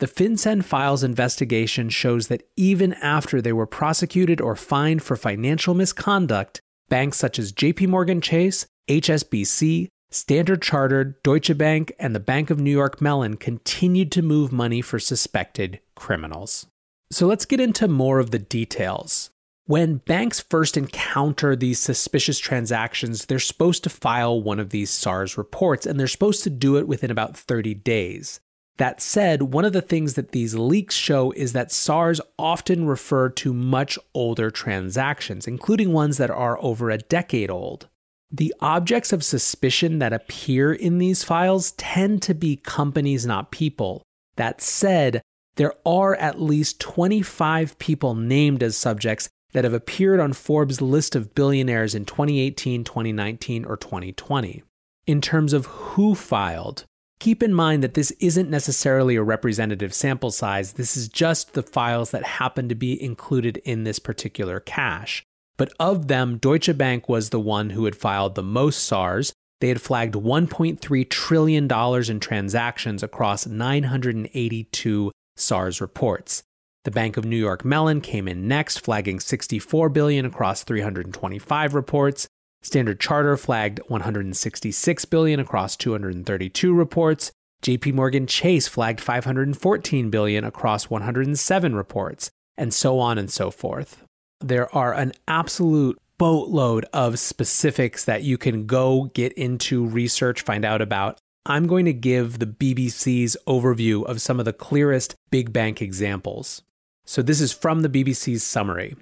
The 0.00 0.06
FinCEN 0.08 0.64
Files 0.64 1.04
investigation 1.04 1.90
shows 1.90 2.28
that 2.28 2.48
even 2.56 2.94
after 2.94 3.42
they 3.42 3.52
were 3.52 3.66
prosecuted 3.66 4.40
or 4.40 4.56
fined 4.56 5.02
for 5.02 5.16
financial 5.16 5.74
misconduct, 5.74 6.62
banks 6.88 7.18
such 7.18 7.38
as 7.38 7.52
JP 7.52 7.88
Morgan 7.88 8.22
Chase, 8.22 8.66
HSBC, 8.88 9.88
Standard 10.10 10.62
Chartered, 10.62 11.22
Deutsche 11.22 11.56
Bank, 11.58 11.92
and 11.98 12.14
the 12.14 12.20
Bank 12.20 12.48
of 12.48 12.58
New 12.58 12.70
York 12.70 13.02
Mellon 13.02 13.36
continued 13.36 14.10
to 14.12 14.22
move 14.22 14.50
money 14.50 14.80
for 14.80 14.98
suspected 14.98 15.80
criminals. 15.94 16.66
So 17.10 17.26
let's 17.26 17.44
get 17.44 17.60
into 17.60 17.86
more 17.86 18.18
of 18.18 18.30
the 18.30 18.38
details. 18.38 19.28
When 19.66 19.98
banks 19.98 20.40
first 20.40 20.76
encounter 20.76 21.54
these 21.54 21.78
suspicious 21.78 22.40
transactions, 22.40 23.26
they're 23.26 23.38
supposed 23.38 23.84
to 23.84 23.90
file 23.90 24.42
one 24.42 24.58
of 24.58 24.70
these 24.70 24.90
SARs 24.90 25.38
reports, 25.38 25.86
and 25.86 26.00
they're 26.00 26.08
supposed 26.08 26.42
to 26.44 26.50
do 26.50 26.76
it 26.76 26.88
within 26.88 27.12
about 27.12 27.36
30 27.36 27.74
days. 27.74 28.40
That 28.78 29.00
said, 29.00 29.42
one 29.42 29.64
of 29.64 29.72
the 29.72 29.80
things 29.80 30.14
that 30.14 30.32
these 30.32 30.56
leaks 30.56 30.96
show 30.96 31.30
is 31.32 31.52
that 31.52 31.70
SARs 31.70 32.20
often 32.38 32.86
refer 32.86 33.28
to 33.28 33.54
much 33.54 33.98
older 34.14 34.50
transactions, 34.50 35.46
including 35.46 35.92
ones 35.92 36.16
that 36.16 36.30
are 36.30 36.58
over 36.60 36.90
a 36.90 36.98
decade 36.98 37.50
old. 37.50 37.88
The 38.32 38.52
objects 38.60 39.12
of 39.12 39.22
suspicion 39.22 40.00
that 40.00 40.12
appear 40.12 40.72
in 40.72 40.98
these 40.98 41.22
files 41.22 41.72
tend 41.72 42.22
to 42.22 42.34
be 42.34 42.56
companies, 42.56 43.26
not 43.26 43.52
people. 43.52 44.02
That 44.36 44.60
said, 44.60 45.22
there 45.56 45.74
are 45.84 46.16
at 46.16 46.40
least 46.40 46.80
25 46.80 47.78
people 47.78 48.14
named 48.14 48.62
as 48.62 48.76
subjects 48.76 49.28
that 49.52 49.64
have 49.64 49.74
appeared 49.74 50.20
on 50.20 50.32
Forbes' 50.32 50.80
list 50.80 51.14
of 51.14 51.34
billionaires 51.34 51.94
in 51.94 52.04
2018, 52.04 52.84
2019, 52.84 53.64
or 53.64 53.76
2020. 53.76 54.62
In 55.06 55.20
terms 55.20 55.52
of 55.52 55.66
who 55.66 56.14
filed, 56.14 56.84
keep 57.18 57.42
in 57.42 57.52
mind 57.52 57.82
that 57.82 57.94
this 57.94 58.10
isn't 58.20 58.50
necessarily 58.50 59.16
a 59.16 59.22
representative 59.22 59.94
sample 59.94 60.30
size, 60.30 60.74
this 60.74 60.96
is 60.96 61.08
just 61.08 61.52
the 61.52 61.62
files 61.62 62.10
that 62.10 62.24
happen 62.24 62.68
to 62.68 62.74
be 62.74 63.00
included 63.02 63.58
in 63.58 63.84
this 63.84 63.98
particular 63.98 64.58
cache. 64.60 65.22
But 65.56 65.72
of 65.78 66.08
them, 66.08 66.38
Deutsche 66.38 66.76
Bank 66.76 67.08
was 67.08 67.30
the 67.30 67.40
one 67.40 67.70
who 67.70 67.84
had 67.84 67.94
filed 67.94 68.34
the 68.34 68.42
most 68.42 68.82
SARs. 68.84 69.32
They 69.60 69.68
had 69.68 69.80
flagged 69.80 70.14
$1.3 70.14 71.08
trillion 71.08 71.70
in 72.10 72.20
transactions 72.20 73.02
across 73.02 73.46
982 73.46 75.12
SARs 75.36 75.80
reports. 75.80 76.42
The 76.84 76.90
Bank 76.90 77.16
of 77.16 77.24
New 77.24 77.36
York 77.36 77.64
Mellon 77.64 78.00
came 78.00 78.26
in 78.26 78.48
next, 78.48 78.78
flagging 78.78 79.20
64 79.20 79.88
billion 79.88 80.26
across 80.26 80.64
325 80.64 81.74
reports. 81.74 82.26
Standard 82.62 83.00
Charter 83.00 83.36
flagged 83.36 83.80
166 83.88 85.04
billion 85.06 85.40
across 85.40 85.76
232 85.76 86.74
reports. 86.74 87.32
JP 87.62 87.94
Morgan 87.94 88.26
Chase 88.26 88.66
flagged 88.66 89.00
514 89.00 90.10
billion 90.10 90.44
across 90.44 90.90
107 90.90 91.74
reports, 91.74 92.30
and 92.56 92.74
so 92.74 92.98
on 92.98 93.18
and 93.18 93.30
so 93.30 93.50
forth 93.50 94.02
there 94.42 94.74
are 94.74 94.92
an 94.92 95.12
absolute 95.26 95.98
boatload 96.18 96.84
of 96.92 97.18
specifics 97.18 98.04
that 98.04 98.22
you 98.22 98.36
can 98.36 98.66
go 98.66 99.10
get 99.14 99.32
into 99.34 99.86
research, 99.86 100.42
find 100.42 100.64
out 100.64 100.82
about. 100.82 101.18
I'm 101.46 101.66
going 101.66 101.86
to 101.86 101.92
give 101.92 102.38
the 102.38 102.46
BBC's 102.46 103.36
overview 103.46 104.04
of 104.04 104.20
some 104.20 104.38
of 104.38 104.44
the 104.44 104.52
clearest 104.52 105.14
big 105.30 105.52
bank 105.52 105.82
examples. 105.82 106.62
So, 107.04 107.22
this 107.22 107.40
is 107.40 107.52
from 107.52 107.80
the 107.80 107.88
BBC's 107.88 108.42
summary. 108.42 108.96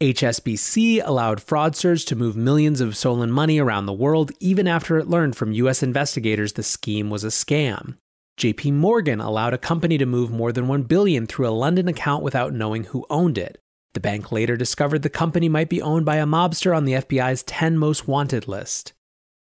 HSBC 0.00 1.00
allowed 1.04 1.38
fraudsters 1.38 2.04
to 2.06 2.16
move 2.16 2.36
millions 2.36 2.80
of 2.80 2.96
stolen 2.96 3.30
money 3.30 3.58
around 3.58 3.86
the 3.86 3.92
world 3.92 4.32
even 4.40 4.66
after 4.66 4.98
it 4.98 5.08
learned 5.08 5.36
from 5.36 5.52
US 5.52 5.82
investigators 5.82 6.54
the 6.54 6.64
scheme 6.64 7.10
was 7.10 7.22
a 7.22 7.28
scam. 7.28 7.96
JP 8.38 8.72
Morgan 8.72 9.20
allowed 9.20 9.54
a 9.54 9.58
company 9.58 9.96
to 9.96 10.04
move 10.04 10.32
more 10.32 10.50
than 10.50 10.66
1 10.66 10.82
billion 10.82 11.26
through 11.26 11.48
a 11.48 11.50
London 11.50 11.86
account 11.86 12.24
without 12.24 12.52
knowing 12.52 12.84
who 12.84 13.06
owned 13.08 13.38
it. 13.38 13.60
The 13.94 14.00
bank 14.00 14.32
later 14.32 14.56
discovered 14.56 15.02
the 15.02 15.08
company 15.08 15.48
might 15.48 15.68
be 15.68 15.80
owned 15.80 16.04
by 16.04 16.16
a 16.16 16.26
mobster 16.26 16.76
on 16.76 16.84
the 16.84 16.94
FBI's 16.94 17.44
10 17.44 17.78
most 17.78 18.08
wanted 18.08 18.48
list. 18.48 18.92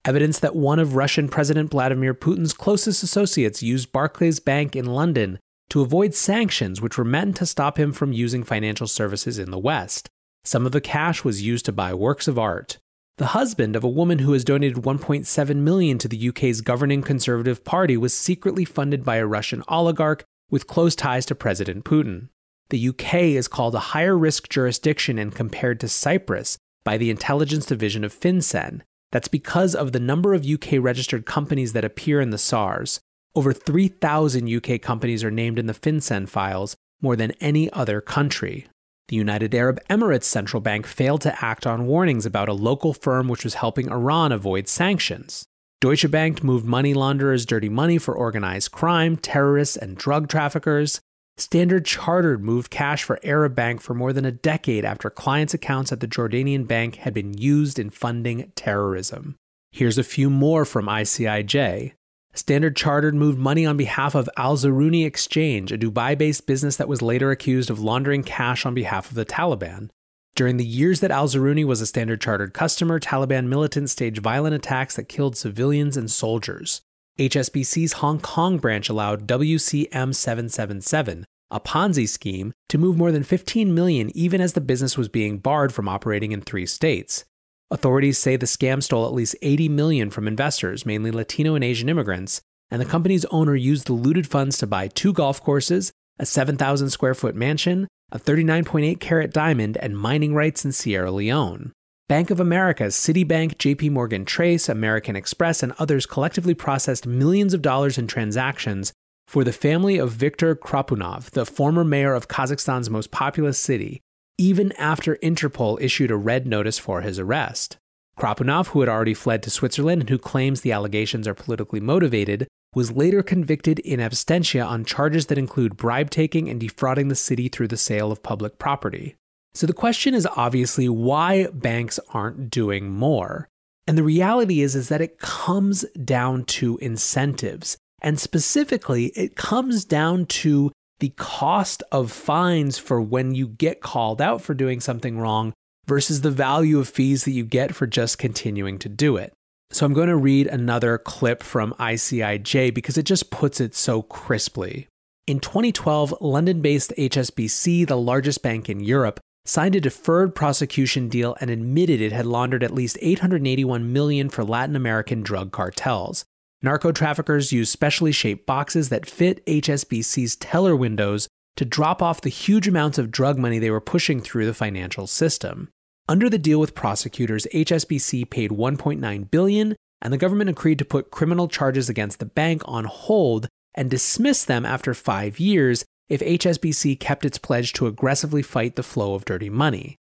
Evidence 0.06 0.38
that 0.38 0.56
one 0.56 0.78
of 0.78 0.96
Russian 0.96 1.28
President 1.28 1.72
Vladimir 1.72 2.14
Putin's 2.14 2.54
closest 2.54 3.02
associates 3.02 3.64
used 3.64 3.92
Barclays 3.92 4.40
Bank 4.40 4.76
in 4.76 4.86
London 4.86 5.40
to 5.70 5.82
avoid 5.82 6.14
sanctions 6.14 6.82
which 6.82 6.98
were 6.98 7.04
meant 7.04 7.36
to 7.38 7.46
stop 7.46 7.80
him 7.80 7.92
from 7.92 8.14
using 8.14 8.44
financial 8.44 8.88
services 8.88 9.40
in 9.40 9.52
the 9.52 9.60
West. 9.60 10.10
Some 10.44 10.66
of 10.66 10.72
the 10.72 10.82
cash 10.82 11.24
was 11.24 11.42
used 11.42 11.66
to 11.66 11.72
buy 11.72 11.94
works 11.94 12.28
of 12.28 12.38
art. 12.38 12.78
The 13.18 13.28
husband 13.28 13.76
of 13.76 13.84
a 13.84 13.90
woman 13.90 14.20
who 14.20 14.34
has 14.34 14.44
donated 14.44 14.84
1.7 14.84 15.56
million 15.56 15.98
to 16.00 16.08
the 16.08 16.30
UK's 16.30 16.62
governing 16.62 17.02
Conservative 17.02 17.64
Party 17.64 17.96
was 17.96 18.14
secretly 18.14 18.66
funded 18.66 19.06
by 19.06 19.16
a 19.18 19.26
Russian 19.26 19.64
oligarch 19.68 20.26
with 20.50 20.68
close 20.68 20.96
ties 20.96 21.26
to 21.28 21.36
President 21.36 21.86
Putin. 21.86 22.28
The 22.70 22.90
UK 22.90 23.14
is 23.36 23.48
called 23.48 23.74
a 23.74 23.92
higher 23.92 24.18
risk 24.18 24.50
jurisdiction 24.50 25.18
and 25.18 25.34
compared 25.34 25.80
to 25.80 25.88
Cyprus 25.88 26.58
by 26.84 26.98
the 26.98 27.10
intelligence 27.10 27.66
division 27.66 28.04
of 28.04 28.14
FinCEN. 28.14 28.82
That's 29.12 29.28
because 29.28 29.76
of 29.76 29.94
the 29.94 30.00
number 30.00 30.34
of 30.34 30.46
UK 30.46 30.74
registered 30.80 31.26
companies 31.26 31.74
that 31.74 31.86
appear 31.86 32.20
in 32.20 32.32
the 32.32 32.38
SARs. 32.38 33.00
Over 33.36 33.52
3,000 33.52 34.50
UK 34.50 34.82
companies 34.82 35.22
are 35.22 35.32
named 35.32 35.60
in 35.60 35.66
the 35.66 35.74
FinCEN 35.74 36.30
files, 36.30 36.78
more 37.02 37.18
than 37.18 37.32
any 37.42 37.70
other 37.74 38.00
country. 38.00 38.68
The 39.10 39.18
United 39.18 39.54
Arab 39.54 39.80
Emirates 39.90 40.24
Central 40.24 40.62
Bank 40.62 40.88
failed 40.88 41.22
to 41.22 41.44
act 41.44 41.68
on 41.68 41.86
warnings 41.86 42.26
about 42.26 42.48
a 42.48 42.54
local 42.54 42.94
firm 42.94 43.28
which 43.28 43.44
was 43.44 43.56
helping 43.56 43.92
Iran 43.92 44.32
avoid 44.32 44.70
sanctions. 44.70 45.46
Deutsche 45.82 46.10
Bank 46.10 46.44
moved 46.44 46.66
money 46.66 46.94
launderers 46.94 47.46
dirty 47.46 47.68
money 47.68 47.98
for 47.98 48.16
organized 48.16 48.72
crime, 48.72 49.18
terrorists, 49.18 49.76
and 49.76 49.98
drug 49.98 50.30
traffickers. 50.30 51.02
Standard 51.38 51.86
Chartered 51.86 52.42
moved 52.42 52.72
cash 52.72 53.04
for 53.04 53.20
Arab 53.22 53.54
Bank 53.54 53.82
for 53.82 53.94
more 53.94 54.14
than 54.14 54.24
a 54.24 54.32
decade 54.32 54.86
after 54.86 55.10
clients' 55.10 55.54
accounts 55.54 55.92
at 55.92 56.00
the 56.00 56.08
Jordanian 56.08 56.66
bank 56.66 56.96
had 56.96 57.14
been 57.14 57.38
used 57.38 57.78
in 57.78 57.90
funding 57.90 58.54
terrorism. 58.56 59.36
Here's 59.74 59.98
a 59.98 60.04
few 60.04 60.30
more 60.30 60.64
from 60.64 60.86
ICIJ. 60.86 61.92
Standard 62.36 62.76
Chartered 62.76 63.16
moved 63.16 63.40
money 63.40 63.66
on 63.66 63.78
behalf 63.78 64.14
of 64.14 64.30
Al 64.36 64.58
Zarooni 64.58 65.06
Exchange, 65.06 65.72
a 65.72 65.78
Dubai 65.78 66.18
based 66.18 66.46
business 66.46 66.76
that 66.76 66.90
was 66.90 67.02
later 67.02 67.32
accused 67.32 67.70
of 67.70 67.80
laundering 67.80 68.24
cash 68.24 68.66
on 68.66 68.74
behalf 68.74 69.10
of 69.10 69.16
the 69.16 69.26
Taliban. 69.26 69.90
During 70.36 70.58
the 70.58 70.66
years 70.66 71.00
that 71.00 71.12
Al 71.12 71.30
Zarooni 71.30 71.64
was 71.64 71.80
a 71.80 71.86
Standard 71.86 72.20
Chartered 72.20 72.54
customer, 72.54 73.00
Taliban 73.00 73.48
militants 73.48 73.94
staged 73.94 74.22
violent 74.22 74.54
attacks 74.54 74.98
that 74.98 75.08
killed 75.08 75.38
civilians 75.38 75.96
and 75.96 76.12
soldiers. 76.12 76.82
HSBC's 77.18 77.94
Hong 77.94 78.20
Kong 78.20 78.58
branch 78.58 78.90
allowed 78.90 79.26
WCM 79.26 80.14
777, 80.14 81.26
a 81.50 81.60
Ponzi 81.62 82.10
scheme, 82.10 82.52
to 82.68 82.78
move 82.78 82.98
more 82.98 83.14
than 83.14 83.24
15 83.24 83.74
million 83.74 84.12
even 84.14 84.42
as 84.42 84.52
the 84.52 84.60
business 84.60 84.98
was 84.98 85.08
being 85.08 85.38
barred 85.38 85.74
from 85.74 85.88
operating 85.88 86.34
in 86.34 86.42
3 86.42 86.66
states. 86.66 87.24
Authorities 87.72 88.20
say 88.20 88.36
the 88.36 88.46
scam 88.46 88.84
stole 88.84 89.08
at 89.08 89.14
least 89.14 89.36
80 89.42 89.70
million 89.70 90.10
from 90.12 90.28
investors, 90.28 90.86
mainly 90.86 91.12
Latino 91.12 91.56
and 91.56 91.64
Asian 91.64 91.90
immigrants, 91.90 92.42
and 92.70 92.80
the 92.80 92.86
company's 92.86 93.26
owner 93.26 93.56
used 93.56 93.88
the 93.88 93.94
looted 93.94 94.28
funds 94.28 94.58
to 94.60 94.68
buy 94.68 94.88
two 94.88 95.14
golf 95.14 95.42
courses, 95.42 95.92
a 96.20 96.26
7,000 96.26 96.90
square 96.90 97.16
foot 97.16 97.36
mansion, 97.36 97.88
a 98.12 98.20
39.8 98.20 99.00
carat 99.00 99.34
diamond, 99.34 99.78
and 99.78 99.98
mining 99.98 100.36
rights 100.36 100.64
in 100.64 100.72
Sierra 100.72 101.12
Leone. 101.12 101.72
Bank 102.08 102.30
of 102.30 102.40
America, 102.40 102.84
Citibank, 102.86 103.56
JP 103.56 103.92
Morgan 103.92 104.28
Chase, 104.28 104.70
American 104.70 105.16
Express, 105.16 105.64
and 105.64 105.74
others 105.80 106.06
collectively 106.06 106.54
processed 106.54 107.08
millions 107.08 107.52
of 107.54 107.64
dollars 107.64 107.98
in 107.98 108.06
transactions 108.06 108.94
for 109.28 109.44
the 109.44 109.52
family 109.52 109.98
of 109.98 110.12
Viktor 110.12 110.56
Khrapunov, 110.56 111.32
the 111.32 111.48
former 111.48 111.84
mayor 111.84 112.14
of 112.14 112.28
Kazakhstan's 112.28 112.92
most 112.92 113.10
populous 113.10 113.58
city, 113.58 114.02
even 114.38 114.72
after 114.74 115.16
Interpol 115.18 115.80
issued 115.82 116.12
a 116.12 116.18
red 116.18 116.46
notice 116.48 116.80
for 116.80 117.02
his 117.02 117.20
arrest. 117.20 117.78
Khrapunov, 118.18 118.68
who 118.68 118.80
had 118.80 118.90
already 118.90 119.14
fled 119.14 119.44
to 119.44 119.50
Switzerland 119.50 120.02
and 120.02 120.10
who 120.10 120.18
claims 120.18 120.62
the 120.62 120.72
allegations 120.72 121.28
are 121.28 121.34
politically 121.34 121.80
motivated, 121.80 122.48
was 122.74 122.92
later 122.92 123.24
convicted 123.24 123.80
in 123.80 124.00
absentia 124.00 124.66
on 124.66 124.86
charges 124.86 125.28
that 125.28 125.38
include 125.38 125.78
bribe 125.78 126.10
taking 126.10 126.50
and 126.50 126.60
defrauding 126.60 127.08
the 127.08 127.16
city 127.16 127.48
through 127.48 127.70
the 127.70 127.78
sale 127.78 128.12
of 128.12 128.24
public 128.24 128.58
property. 128.60 129.16
So 129.54 129.66
the 129.66 129.74
question 129.74 130.14
is 130.14 130.28
obviously 130.36 130.90
why 130.90 131.48
banks 131.48 132.00
aren't 132.14 132.50
doing 132.50 132.90
more. 132.90 133.48
And 133.88 133.98
the 133.98 134.04
reality 134.04 134.62
is 134.62 134.76
is 134.76 134.90
that 134.90 135.02
it 135.02 135.20
comes 135.20 135.86
down 136.04 136.44
to 136.46 136.78
incentives. 136.80 137.78
And 138.02 138.20
specifically, 138.20 139.08
it 139.16 139.36
comes 139.36 139.86
down 139.86 140.26
to 140.26 140.72
the 141.00 141.10
cost 141.18 141.84
of 141.92 142.12
fines 142.12 142.78
for 142.78 143.02
when 143.02 143.36
you 143.36 143.48
get 143.48 143.82
called 143.82 144.22
out 144.22 144.42
for 144.42 144.54
doing 144.54 144.80
something 144.80 145.20
wrong 145.20 145.54
versus 145.88 146.22
the 146.22 146.32
value 146.32 146.80
of 146.80 146.90
fees 146.90 147.26
that 147.26 147.32
you 147.32 147.44
get 147.44 147.76
for 147.76 147.86
just 147.86 148.18
continuing 148.18 148.80
to 148.80 148.90
do 148.90 149.18
it. 149.18 149.34
So 149.72 149.86
I'm 149.86 149.94
going 149.94 150.08
to 150.08 150.16
read 150.16 150.48
another 150.48 150.98
clip 150.98 151.44
from 151.44 151.74
ICIJ 151.74 152.74
because 152.74 152.98
it 152.98 153.04
just 153.04 153.30
puts 153.30 153.60
it 153.60 153.76
so 153.76 154.02
crisply. 154.04 154.88
In 155.28 155.40
2012, 155.40 156.16
London 156.22 156.62
based 156.62 156.94
HSBC, 156.98 157.88
the 157.88 157.98
largest 157.98 158.42
bank 158.42 158.70
in 158.70 158.80
Europe, 158.80 159.20
signed 159.44 159.76
a 159.76 159.82
deferred 159.82 160.34
prosecution 160.34 161.10
deal 161.10 161.36
and 161.42 161.50
admitted 161.50 162.02
it 162.02 162.12
had 162.12 162.26
laundered 162.26 162.64
at 162.64 162.74
least 162.74 162.98
881 163.02 163.92
million 163.92 164.30
for 164.30 164.44
Latin 164.44 164.76
American 164.76 165.22
drug 165.22 165.52
cartels. 165.52 166.26
Narco 166.66 166.92
traffickers 166.92 167.52
used 167.52 167.72
specially 167.72 168.12
shaped 168.12 168.48
boxes 168.48 168.90
that 168.90 169.06
fit 169.06 169.46
HSBC's 169.46 170.36
teller 170.36 170.76
windows 170.76 171.28
to 171.58 171.64
drop 171.64 172.02
off 172.02 172.22
the 172.22 172.30
huge 172.30 172.68
amounts 172.68 172.98
of 172.98 173.12
drug 173.12 173.38
money 173.38 173.60
they 173.60 173.70
were 173.70 173.80
pushing 173.80 174.20
through 174.20 174.48
the 174.48 174.54
financial 174.54 175.06
system. 175.06 175.70
Under 176.10 176.28
the 176.28 176.40
deal 176.40 176.60
with 176.60 176.74
prosecutors, 176.74 177.46
HSBC 177.54 178.32
paid 178.32 178.50
1.9 178.50 179.30
billion 179.30 179.76
and 180.02 180.12
the 180.12 180.18
government 180.18 180.50
agreed 180.50 180.80
to 180.80 180.86
put 180.86 181.12
criminal 181.12 181.48
charges 181.48 181.88
against 181.88 182.18
the 182.18 182.26
bank 182.26 182.64
on 182.66 182.86
hold 182.86 183.48
and 183.76 183.92
dismiss 183.92 184.44
them 184.44 184.66
after 184.66 184.96
5 184.96 185.40
years 185.40 185.86
if 186.10 186.20
HSBC 186.22 187.00
kept 187.00 187.26
its 187.26 187.38
pledge 187.38 187.74
to 187.74 187.86
aggressively 187.86 188.42
fight 188.42 188.76
the 188.76 188.82
flow 188.82 189.14
of 189.14 189.24
dirty 189.24 189.52
money. 189.52 189.98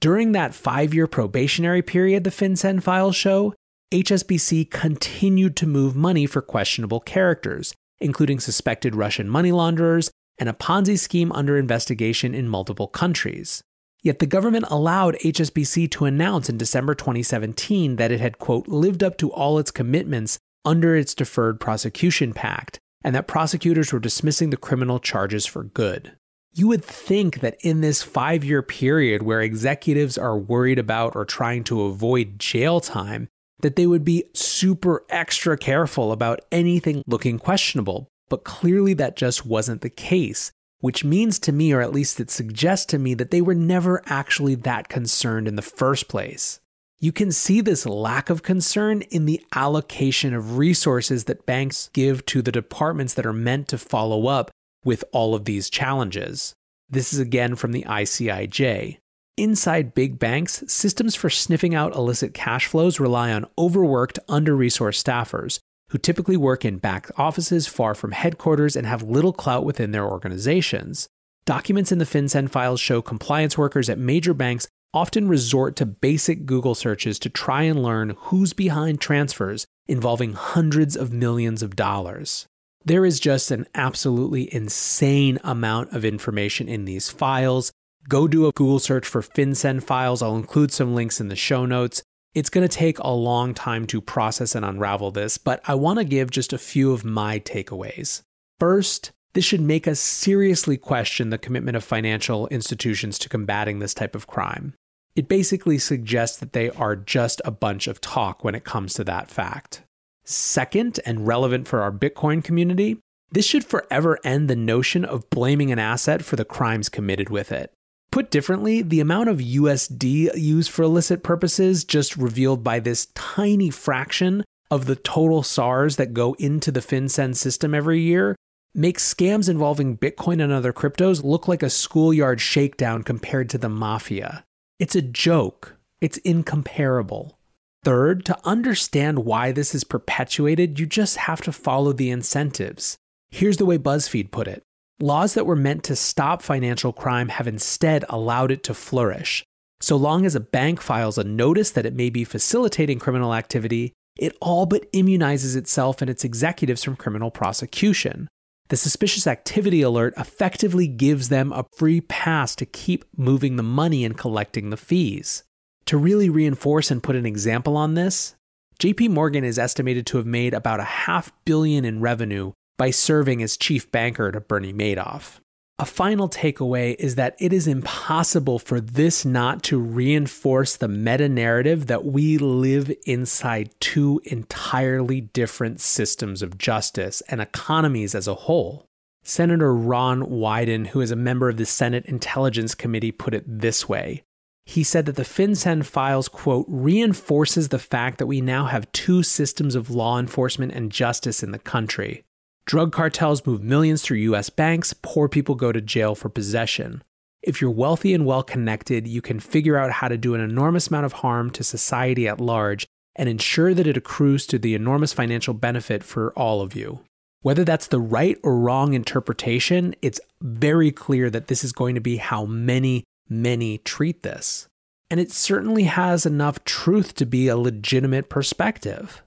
During 0.00 0.30
that 0.30 0.54
five 0.54 0.94
year 0.94 1.08
probationary 1.08 1.82
period, 1.82 2.22
the 2.22 2.30
FinCEN 2.30 2.84
files 2.84 3.16
show, 3.16 3.52
HSBC 3.94 4.72
continued 4.72 5.54
to 5.54 5.68
move 5.68 5.94
money 5.94 6.26
for 6.26 6.42
questionable 6.42 6.98
characters, 6.98 7.72
including 8.00 8.40
suspected 8.40 8.96
Russian 8.96 9.28
money 9.28 9.52
launderers 9.52 10.10
and 10.36 10.48
a 10.48 10.52
Ponzi 10.52 10.98
scheme 10.98 11.30
under 11.30 11.56
investigation 11.56 12.34
in 12.34 12.48
multiple 12.48 12.88
countries. 12.88 13.62
Yet 14.02 14.18
the 14.18 14.26
government 14.26 14.64
allowed 14.68 15.14
HSBC 15.18 15.92
to 15.92 16.06
announce 16.06 16.48
in 16.48 16.58
December 16.58 16.96
2017 16.96 17.94
that 17.94 18.10
it 18.10 18.18
had, 18.18 18.40
quote, 18.40 18.66
lived 18.66 19.04
up 19.04 19.16
to 19.18 19.32
all 19.32 19.60
its 19.60 19.70
commitments 19.70 20.40
under 20.64 20.96
its 20.96 21.14
Deferred 21.14 21.60
Prosecution 21.60 22.32
Pact, 22.34 22.80
and 23.04 23.14
that 23.14 23.28
prosecutors 23.28 23.92
were 23.92 24.00
dismissing 24.00 24.50
the 24.50 24.56
criminal 24.56 24.98
charges 24.98 25.46
for 25.46 25.62
good. 25.62 26.16
You 26.52 26.66
would 26.66 26.84
think 26.84 27.42
that 27.42 27.58
in 27.60 27.80
this 27.80 28.02
five 28.02 28.42
year 28.42 28.60
period 28.60 29.22
where 29.22 29.40
executives 29.40 30.18
are 30.18 30.36
worried 30.36 30.80
about 30.80 31.14
or 31.14 31.24
trying 31.24 31.62
to 31.64 31.82
avoid 31.82 32.40
jail 32.40 32.80
time, 32.80 33.28
that 33.64 33.76
they 33.76 33.86
would 33.86 34.04
be 34.04 34.24
super 34.34 35.06
extra 35.08 35.56
careful 35.56 36.12
about 36.12 36.42
anything 36.52 37.02
looking 37.06 37.38
questionable. 37.38 38.06
But 38.28 38.44
clearly, 38.44 38.92
that 38.92 39.16
just 39.16 39.46
wasn't 39.46 39.80
the 39.80 39.88
case, 39.88 40.52
which 40.80 41.02
means 41.02 41.38
to 41.38 41.50
me, 41.50 41.72
or 41.72 41.80
at 41.80 41.94
least 41.94 42.20
it 42.20 42.30
suggests 42.30 42.84
to 42.86 42.98
me, 42.98 43.14
that 43.14 43.30
they 43.30 43.40
were 43.40 43.54
never 43.54 44.02
actually 44.04 44.54
that 44.56 44.90
concerned 44.90 45.48
in 45.48 45.56
the 45.56 45.62
first 45.62 46.08
place. 46.08 46.60
You 47.00 47.10
can 47.10 47.32
see 47.32 47.62
this 47.62 47.86
lack 47.86 48.28
of 48.28 48.42
concern 48.42 49.00
in 49.10 49.24
the 49.24 49.40
allocation 49.54 50.34
of 50.34 50.58
resources 50.58 51.24
that 51.24 51.46
banks 51.46 51.88
give 51.94 52.26
to 52.26 52.42
the 52.42 52.52
departments 52.52 53.14
that 53.14 53.24
are 53.24 53.32
meant 53.32 53.68
to 53.68 53.78
follow 53.78 54.26
up 54.26 54.50
with 54.84 55.04
all 55.10 55.34
of 55.34 55.46
these 55.46 55.70
challenges. 55.70 56.52
This 56.90 57.14
is 57.14 57.18
again 57.18 57.56
from 57.56 57.72
the 57.72 57.84
ICIJ. 57.84 58.98
Inside 59.36 59.94
big 59.94 60.20
banks, 60.20 60.62
systems 60.68 61.16
for 61.16 61.28
sniffing 61.28 61.74
out 61.74 61.96
illicit 61.96 62.34
cash 62.34 62.66
flows 62.66 63.00
rely 63.00 63.32
on 63.32 63.46
overworked, 63.58 64.20
under 64.28 64.54
resourced 64.56 65.02
staffers 65.02 65.58
who 65.90 65.98
typically 65.98 66.36
work 66.36 66.64
in 66.64 66.78
back 66.78 67.10
offices 67.16 67.66
far 67.66 67.94
from 67.94 68.12
headquarters 68.12 68.74
and 68.76 68.86
have 68.86 69.02
little 69.02 69.32
clout 69.32 69.64
within 69.64 69.92
their 69.92 70.04
organizations. 70.04 71.08
Documents 71.46 71.92
in 71.92 71.98
the 71.98 72.04
FinCEN 72.04 72.48
files 72.50 72.80
show 72.80 73.02
compliance 73.02 73.58
workers 73.58 73.88
at 73.88 73.98
major 73.98 74.34
banks 74.34 74.66
often 74.92 75.28
resort 75.28 75.76
to 75.76 75.86
basic 75.86 76.46
Google 76.46 76.74
searches 76.74 77.18
to 77.18 77.28
try 77.28 77.62
and 77.62 77.82
learn 77.82 78.14
who's 78.16 78.52
behind 78.52 79.00
transfers 79.00 79.66
involving 79.86 80.32
hundreds 80.32 80.96
of 80.96 81.12
millions 81.12 81.62
of 81.62 81.76
dollars. 81.76 82.46
There 82.84 83.04
is 83.04 83.20
just 83.20 83.50
an 83.50 83.66
absolutely 83.74 84.52
insane 84.54 85.38
amount 85.42 85.92
of 85.92 86.04
information 86.04 86.68
in 86.68 86.84
these 86.84 87.10
files. 87.10 87.72
Go 88.08 88.28
do 88.28 88.46
a 88.46 88.52
Google 88.52 88.78
search 88.80 89.06
for 89.06 89.22
FinCEN 89.22 89.82
files. 89.82 90.22
I'll 90.22 90.36
include 90.36 90.72
some 90.72 90.94
links 90.94 91.20
in 91.20 91.28
the 91.28 91.36
show 91.36 91.64
notes. 91.64 92.02
It's 92.34 92.50
going 92.50 92.66
to 92.66 92.76
take 92.76 92.98
a 92.98 93.10
long 93.10 93.54
time 93.54 93.86
to 93.86 94.00
process 94.00 94.54
and 94.54 94.64
unravel 94.64 95.10
this, 95.10 95.38
but 95.38 95.62
I 95.66 95.74
want 95.74 95.98
to 96.00 96.04
give 96.04 96.30
just 96.30 96.52
a 96.52 96.58
few 96.58 96.92
of 96.92 97.04
my 97.04 97.38
takeaways. 97.40 98.22
First, 98.60 99.12
this 99.32 99.44
should 99.44 99.60
make 99.60 99.88
us 99.88 100.00
seriously 100.00 100.76
question 100.76 101.30
the 101.30 101.38
commitment 101.38 101.76
of 101.76 101.84
financial 101.84 102.46
institutions 102.48 103.18
to 103.20 103.28
combating 103.28 103.78
this 103.78 103.94
type 103.94 104.14
of 104.14 104.26
crime. 104.26 104.74
It 105.16 105.28
basically 105.28 105.78
suggests 105.78 106.38
that 106.38 106.52
they 106.52 106.70
are 106.70 106.96
just 106.96 107.40
a 107.44 107.50
bunch 107.50 107.86
of 107.86 108.00
talk 108.00 108.44
when 108.44 108.54
it 108.54 108.64
comes 108.64 108.94
to 108.94 109.04
that 109.04 109.30
fact. 109.30 109.82
Second, 110.24 111.00
and 111.06 111.26
relevant 111.26 111.68
for 111.68 111.82
our 111.82 111.92
Bitcoin 111.92 112.42
community, 112.42 112.98
this 113.30 113.46
should 113.46 113.64
forever 113.64 114.18
end 114.24 114.48
the 114.48 114.56
notion 114.56 115.04
of 115.04 115.28
blaming 115.30 115.72
an 115.72 115.78
asset 115.78 116.24
for 116.24 116.36
the 116.36 116.44
crimes 116.44 116.88
committed 116.88 117.30
with 117.30 117.50
it. 117.50 117.73
Put 118.14 118.30
differently, 118.30 118.80
the 118.80 119.00
amount 119.00 119.28
of 119.28 119.38
USD 119.38 120.38
used 120.38 120.70
for 120.70 120.84
illicit 120.84 121.24
purposes, 121.24 121.82
just 121.82 122.16
revealed 122.16 122.62
by 122.62 122.78
this 122.78 123.06
tiny 123.16 123.70
fraction 123.70 124.44
of 124.70 124.86
the 124.86 124.94
total 124.94 125.42
SARs 125.42 125.96
that 125.96 126.14
go 126.14 126.34
into 126.34 126.70
the 126.70 126.78
FinCEN 126.78 127.34
system 127.34 127.74
every 127.74 128.00
year, 128.00 128.36
makes 128.72 129.12
scams 129.12 129.48
involving 129.48 129.98
Bitcoin 129.98 130.40
and 130.40 130.52
other 130.52 130.72
cryptos 130.72 131.24
look 131.24 131.48
like 131.48 131.64
a 131.64 131.68
schoolyard 131.68 132.40
shakedown 132.40 133.02
compared 133.02 133.50
to 133.50 133.58
the 133.58 133.68
mafia. 133.68 134.44
It's 134.78 134.94
a 134.94 135.02
joke, 135.02 135.74
it's 136.00 136.18
incomparable. 136.18 137.36
Third, 137.82 138.24
to 138.26 138.38
understand 138.44 139.24
why 139.24 139.50
this 139.50 139.74
is 139.74 139.82
perpetuated, 139.82 140.78
you 140.78 140.86
just 140.86 141.16
have 141.16 141.40
to 141.40 141.50
follow 141.50 141.92
the 141.92 142.12
incentives. 142.12 142.96
Here's 143.30 143.56
the 143.56 143.66
way 143.66 143.76
BuzzFeed 143.76 144.30
put 144.30 144.46
it 144.46 144.62
Laws 145.00 145.34
that 145.34 145.46
were 145.46 145.56
meant 145.56 145.82
to 145.84 145.96
stop 145.96 146.40
financial 146.40 146.92
crime 146.92 147.28
have 147.28 147.48
instead 147.48 148.04
allowed 148.08 148.52
it 148.52 148.62
to 148.64 148.74
flourish. 148.74 149.44
So 149.80 149.96
long 149.96 150.24
as 150.24 150.36
a 150.36 150.40
bank 150.40 150.80
files 150.80 151.18
a 151.18 151.24
notice 151.24 151.72
that 151.72 151.84
it 151.84 151.96
may 151.96 152.10
be 152.10 152.22
facilitating 152.22 153.00
criminal 153.00 153.34
activity, 153.34 153.92
it 154.16 154.36
all 154.40 154.66
but 154.66 154.90
immunizes 154.92 155.56
itself 155.56 156.00
and 156.00 156.08
its 156.08 156.22
executives 156.22 156.84
from 156.84 156.94
criminal 156.94 157.32
prosecution. 157.32 158.28
The 158.68 158.76
suspicious 158.76 159.26
activity 159.26 159.82
alert 159.82 160.14
effectively 160.16 160.86
gives 160.86 161.28
them 161.28 161.52
a 161.52 161.66
free 161.76 162.00
pass 162.00 162.54
to 162.54 162.64
keep 162.64 163.04
moving 163.16 163.56
the 163.56 163.64
money 163.64 164.04
and 164.04 164.16
collecting 164.16 164.70
the 164.70 164.76
fees. 164.76 165.42
To 165.86 165.98
really 165.98 166.30
reinforce 166.30 166.92
and 166.92 167.02
put 167.02 167.16
an 167.16 167.26
example 167.26 167.76
on 167.76 167.94
this, 167.94 168.36
JP 168.78 169.10
Morgan 169.10 169.42
is 169.42 169.58
estimated 169.58 170.06
to 170.06 170.18
have 170.18 170.26
made 170.26 170.54
about 170.54 170.80
a 170.80 170.84
half 170.84 171.32
billion 171.44 171.84
in 171.84 172.00
revenue 172.00 172.52
by 172.76 172.90
serving 172.90 173.42
as 173.42 173.56
chief 173.56 173.90
banker 173.90 174.32
to 174.32 174.40
Bernie 174.40 174.72
Madoff. 174.72 175.40
A 175.78 175.84
final 175.84 176.28
takeaway 176.28 176.94
is 177.00 177.16
that 177.16 177.34
it 177.40 177.52
is 177.52 177.66
impossible 177.66 178.60
for 178.60 178.80
this 178.80 179.24
not 179.24 179.62
to 179.64 179.78
reinforce 179.78 180.76
the 180.76 180.86
meta 180.86 181.28
narrative 181.28 181.86
that 181.86 182.04
we 182.04 182.38
live 182.38 182.92
inside 183.06 183.74
two 183.80 184.20
entirely 184.24 185.20
different 185.20 185.80
systems 185.80 186.42
of 186.42 186.58
justice 186.58 187.22
and 187.28 187.40
economies 187.40 188.14
as 188.14 188.28
a 188.28 188.34
whole. 188.34 188.86
Senator 189.24 189.74
Ron 189.74 190.22
Wyden, 190.22 190.88
who 190.88 191.00
is 191.00 191.10
a 191.10 191.16
member 191.16 191.48
of 191.48 191.56
the 191.56 191.66
Senate 191.66 192.06
Intelligence 192.06 192.74
Committee, 192.74 193.12
put 193.12 193.34
it 193.34 193.44
this 193.46 193.88
way 193.88 194.22
he 194.66 194.82
said 194.82 195.06
that 195.06 195.16
the 195.16 195.22
FinCEN 195.22 195.84
files, 195.84 196.28
quote, 196.28 196.66
reinforces 196.68 197.68
the 197.68 197.78
fact 197.78 198.18
that 198.18 198.26
we 198.26 198.40
now 198.40 198.66
have 198.66 198.90
two 198.92 199.22
systems 199.22 199.74
of 199.74 199.90
law 199.90 200.18
enforcement 200.18 200.72
and 200.72 200.90
justice 200.90 201.42
in 201.42 201.50
the 201.50 201.58
country. 201.58 202.24
Drug 202.66 202.92
cartels 202.92 203.44
move 203.46 203.62
millions 203.62 204.02
through 204.02 204.18
US 204.18 204.48
banks, 204.48 204.94
poor 204.94 205.28
people 205.28 205.54
go 205.54 205.70
to 205.70 205.80
jail 205.80 206.14
for 206.14 206.28
possession. 206.28 207.02
If 207.42 207.60
you're 207.60 207.70
wealthy 207.70 208.14
and 208.14 208.24
well 208.24 208.42
connected, 208.42 209.06
you 209.06 209.20
can 209.20 209.38
figure 209.38 209.76
out 209.76 209.92
how 209.92 210.08
to 210.08 210.16
do 210.16 210.34
an 210.34 210.40
enormous 210.40 210.88
amount 210.88 211.04
of 211.04 211.14
harm 211.14 211.50
to 211.50 211.62
society 211.62 212.26
at 212.26 212.40
large 212.40 212.86
and 213.16 213.28
ensure 213.28 213.74
that 213.74 213.86
it 213.86 213.98
accrues 213.98 214.46
to 214.46 214.58
the 214.58 214.74
enormous 214.74 215.12
financial 215.12 215.52
benefit 215.52 216.02
for 216.02 216.32
all 216.32 216.62
of 216.62 216.74
you. 216.74 217.00
Whether 217.42 217.64
that's 217.64 217.86
the 217.86 218.00
right 218.00 218.38
or 218.42 218.58
wrong 218.58 218.94
interpretation, 218.94 219.94
it's 220.00 220.20
very 220.40 220.90
clear 220.90 221.28
that 221.28 221.48
this 221.48 221.62
is 221.62 221.72
going 221.72 221.94
to 221.94 222.00
be 222.00 222.16
how 222.16 222.46
many 222.46 223.04
many 223.28 223.78
treat 223.78 224.22
this. 224.22 224.68
And 225.10 225.20
it 225.20 225.30
certainly 225.30 225.84
has 225.84 226.24
enough 226.24 226.64
truth 226.64 227.14
to 227.16 227.26
be 227.26 227.48
a 227.48 227.56
legitimate 227.56 228.28
perspective. 228.28 229.22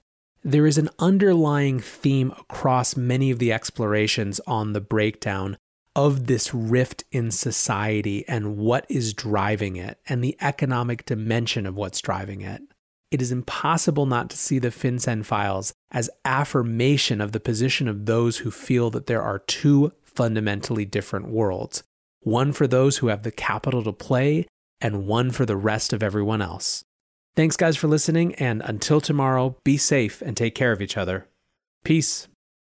There 0.48 0.66
is 0.66 0.78
an 0.78 0.90
underlying 0.98 1.82
theme 1.82 2.32
across 2.32 2.96
many 2.96 3.32
of 3.32 3.38
the 3.38 3.52
explorations 3.52 4.40
on 4.48 4.72
the 4.72 4.80
breakdown 4.80 5.58
of 5.94 6.28
this 6.28 6.54
rift 6.54 7.04
in 7.12 7.32
society 7.32 8.26
and 8.30 8.56
what 8.56 8.86
is 8.88 9.14
driving 9.14 9.76
it 9.76 10.00
and 10.08 10.24
the 10.24 10.38
economic 10.40 11.04
dimension 11.04 11.66
of 11.66 11.76
what's 11.76 12.00
driving 12.00 12.40
it. 12.40 12.62
It 13.12 13.22
is 13.22 13.30
impossible 13.30 14.06
not 14.06 14.30
to 14.30 14.38
see 14.38 14.58
the 14.58 14.70
FinCEN 14.70 15.26
files 15.26 15.74
as 15.92 16.10
affirmation 16.24 17.20
of 17.20 17.34
the 17.34 17.42
position 17.42 17.90
of 17.90 18.06
those 18.06 18.38
who 18.38 18.50
feel 18.50 18.90
that 18.92 19.08
there 19.08 19.22
are 19.22 19.40
two 19.40 19.92
fundamentally 20.06 20.86
different 20.86 21.28
worlds 21.28 21.84
one 22.22 22.54
for 22.54 22.68
those 22.68 23.00
who 23.00 23.08
have 23.08 23.24
the 23.24 23.32
capital 23.32 23.84
to 23.84 23.92
play, 23.92 24.48
and 24.80 25.08
one 25.08 25.32
for 25.32 25.46
the 25.46 25.58
rest 25.58 25.92
of 25.92 26.02
everyone 26.02 26.42
else. 26.42 26.86
Thanks, 27.38 27.56
guys, 27.56 27.78
for 27.78 27.88
listening, 27.88 28.34
and 28.36 28.64
until 28.66 29.00
tomorrow, 29.00 29.58
be 29.64 29.78
safe 29.78 30.24
and 30.24 30.36
take 30.36 30.56
care 30.56 30.72
of 30.72 30.82
each 30.82 30.98
other. 30.98 31.28
Peace. 31.84 32.28